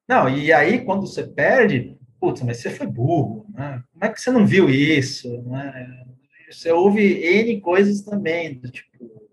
[0.08, 3.82] Não, e aí quando você perde, putz, mas você foi burro, né?
[3.92, 5.42] Como é que você não viu isso?
[5.42, 6.04] Né?
[6.50, 9.28] Você ouve N coisas também, tipo,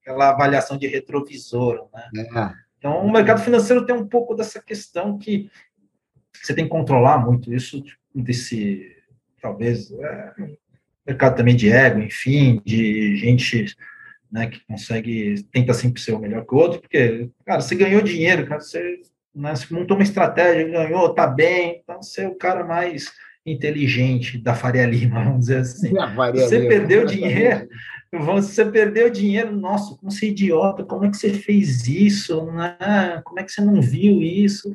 [0.00, 2.26] aquela avaliação de retrovisor, né?
[2.36, 2.62] É.
[2.78, 5.48] Então, o mercado financeiro tem um pouco dessa questão que
[6.32, 7.82] você tem que controlar muito isso
[8.12, 8.90] desse,
[9.40, 10.32] talvez, é,
[11.06, 13.74] mercado também de ego, enfim, de gente
[14.32, 18.00] né, que consegue, tenta sempre ser o melhor que o outro, porque, cara, você ganhou
[18.00, 19.00] dinheiro, cara, você,
[19.34, 23.12] né, você montou uma estratégia, ganhou, tá bem, então você é o cara mais
[23.44, 25.92] inteligente da Faria Lima, vamos dizer assim.
[26.32, 27.68] Você Lima, perdeu dinheiro,
[28.10, 33.20] você perdeu dinheiro, nossa, como você é idiota, como é que você fez isso, né?
[33.24, 34.74] como é que você não viu isso?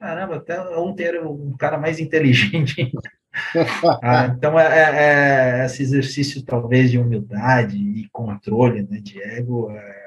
[0.00, 2.90] Caramba, até ontem era um cara mais inteligente
[4.02, 9.70] ah, então, é, é, é, esse exercício, talvez, de humildade e controle né, de ego
[9.70, 10.02] é,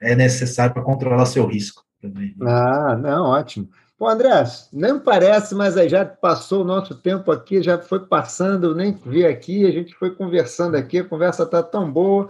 [0.00, 2.34] é necessário para controlar seu risco também.
[2.40, 3.68] Ah, não, ótimo.
[3.98, 4.30] Pô, André,
[4.72, 9.64] nem parece, mas já passou o nosso tempo aqui, já foi passando, nem vi aqui,
[9.66, 12.28] a gente foi conversando aqui, a conversa está tão boa,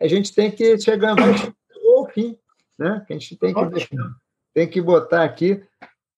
[0.00, 1.50] a gente tem que chegar mais
[1.96, 2.36] ao fim,
[2.78, 3.04] né?
[3.08, 3.88] A gente tem que,
[4.54, 5.62] tem que botar aqui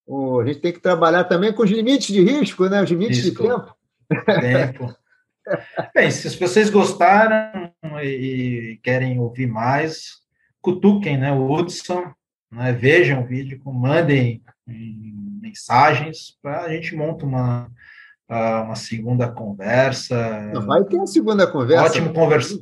[0.06, 2.82] o, a gente tem que trabalhar também com os limites de risco, né?
[2.82, 3.42] os limites risco.
[3.42, 3.76] de tempo.
[4.40, 4.94] Tempo.
[5.94, 7.70] Bem, se vocês gostaram
[8.02, 10.22] e querem ouvir mais,
[10.60, 12.12] cutuquem né, o Hudson,
[12.50, 17.70] né, vejam o vídeo, mandem mensagens para a gente montar uma,
[18.28, 20.16] uma segunda conversa.
[20.66, 21.84] Vai ter uma segunda conversa.
[21.84, 22.58] Ótimo conversa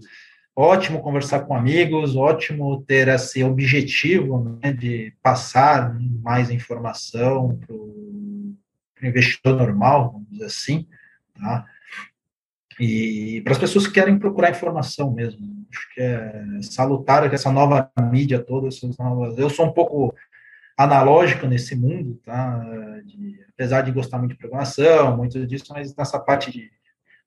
[0.55, 8.57] ótimo conversar com amigos, ótimo ter esse objetivo né, de passar mais informação para o
[9.03, 10.86] investidor normal, vamos dizer assim,
[11.34, 11.66] tá?
[12.78, 15.66] E para as pessoas que querem procurar informação mesmo.
[15.70, 19.38] Acho que é salutar essa nova mídia toda, essas novas...
[19.38, 20.14] Eu sou um pouco
[20.76, 22.59] analógico nesse mundo, tá?
[23.05, 26.70] De, apesar de gostar muito de programação, muito disso, mas nessa parte de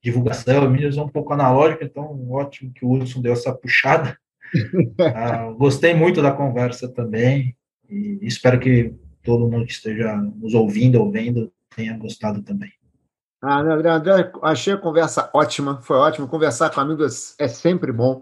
[0.06, 4.16] divulgação, mídias é um pouco analógica, então ótimo que o Hudson deu essa puxada.
[5.16, 7.56] ah, gostei muito da conversa também
[7.90, 8.94] e espero que
[9.24, 12.72] todo mundo que esteja nos ouvindo ou vendo tenha gostado também.
[13.42, 16.28] Ah, André, André, achei a conversa ótima, foi ótimo.
[16.28, 18.22] Conversar com amigos é sempre bom.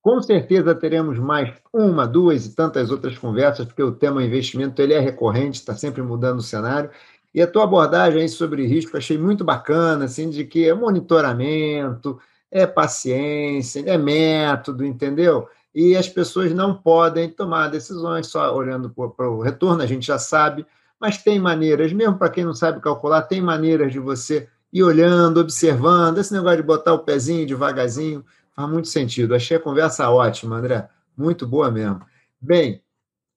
[0.00, 4.94] Com certeza teremos mais uma, duas e tantas outras conversas, porque o tema investimento ele
[4.94, 6.90] é recorrente, está sempre mudando o cenário.
[7.34, 12.20] E a tua abordagem aí sobre risco achei muito bacana, assim, de que é monitoramento,
[12.50, 15.48] é paciência, é método, entendeu?
[15.74, 20.18] E as pessoas não podem tomar decisões só olhando para o retorno, a gente já
[20.18, 20.64] sabe,
[21.00, 25.40] mas tem maneiras, mesmo para quem não sabe calcular, tem maneiras de você ir olhando,
[25.40, 28.24] observando, esse negócio de botar o pezinho devagarzinho,
[28.54, 29.34] faz muito sentido.
[29.34, 32.00] Achei a conversa ótima, André, muito boa mesmo.
[32.40, 32.80] Bem,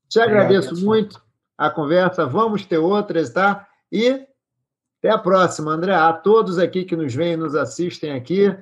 [0.08, 1.20] te agradeço muito
[1.58, 3.67] a conversa, vamos ter outras, tá?
[3.92, 4.28] E
[5.00, 5.94] até a próxima, André.
[5.94, 8.56] A todos aqui que nos veem, nos assistem aqui,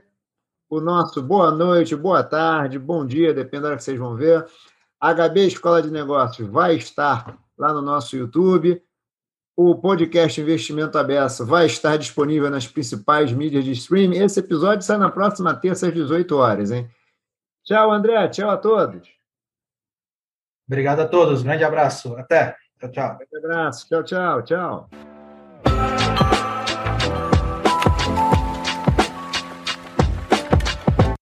[0.69, 4.45] o nosso boa noite, boa tarde, bom dia, depende da hora que vocês vão ver.
[4.99, 8.81] A HB Escola de Negócios vai estar lá no nosso YouTube.
[9.55, 14.17] O podcast Investimento Aberto vai estar disponível nas principais mídias de streaming.
[14.17, 16.89] Esse episódio sai na próxima terça às 18 horas, hein?
[17.63, 18.27] Tchau, André.
[18.27, 19.07] Tchau a todos.
[20.67, 21.43] Obrigado a todos.
[21.43, 22.15] Grande abraço.
[22.17, 22.57] Até.
[22.79, 23.17] Tchau, tchau.
[23.17, 23.87] Grande abraço.
[23.87, 24.41] Tchau, tchau.
[24.43, 25.14] Tchau.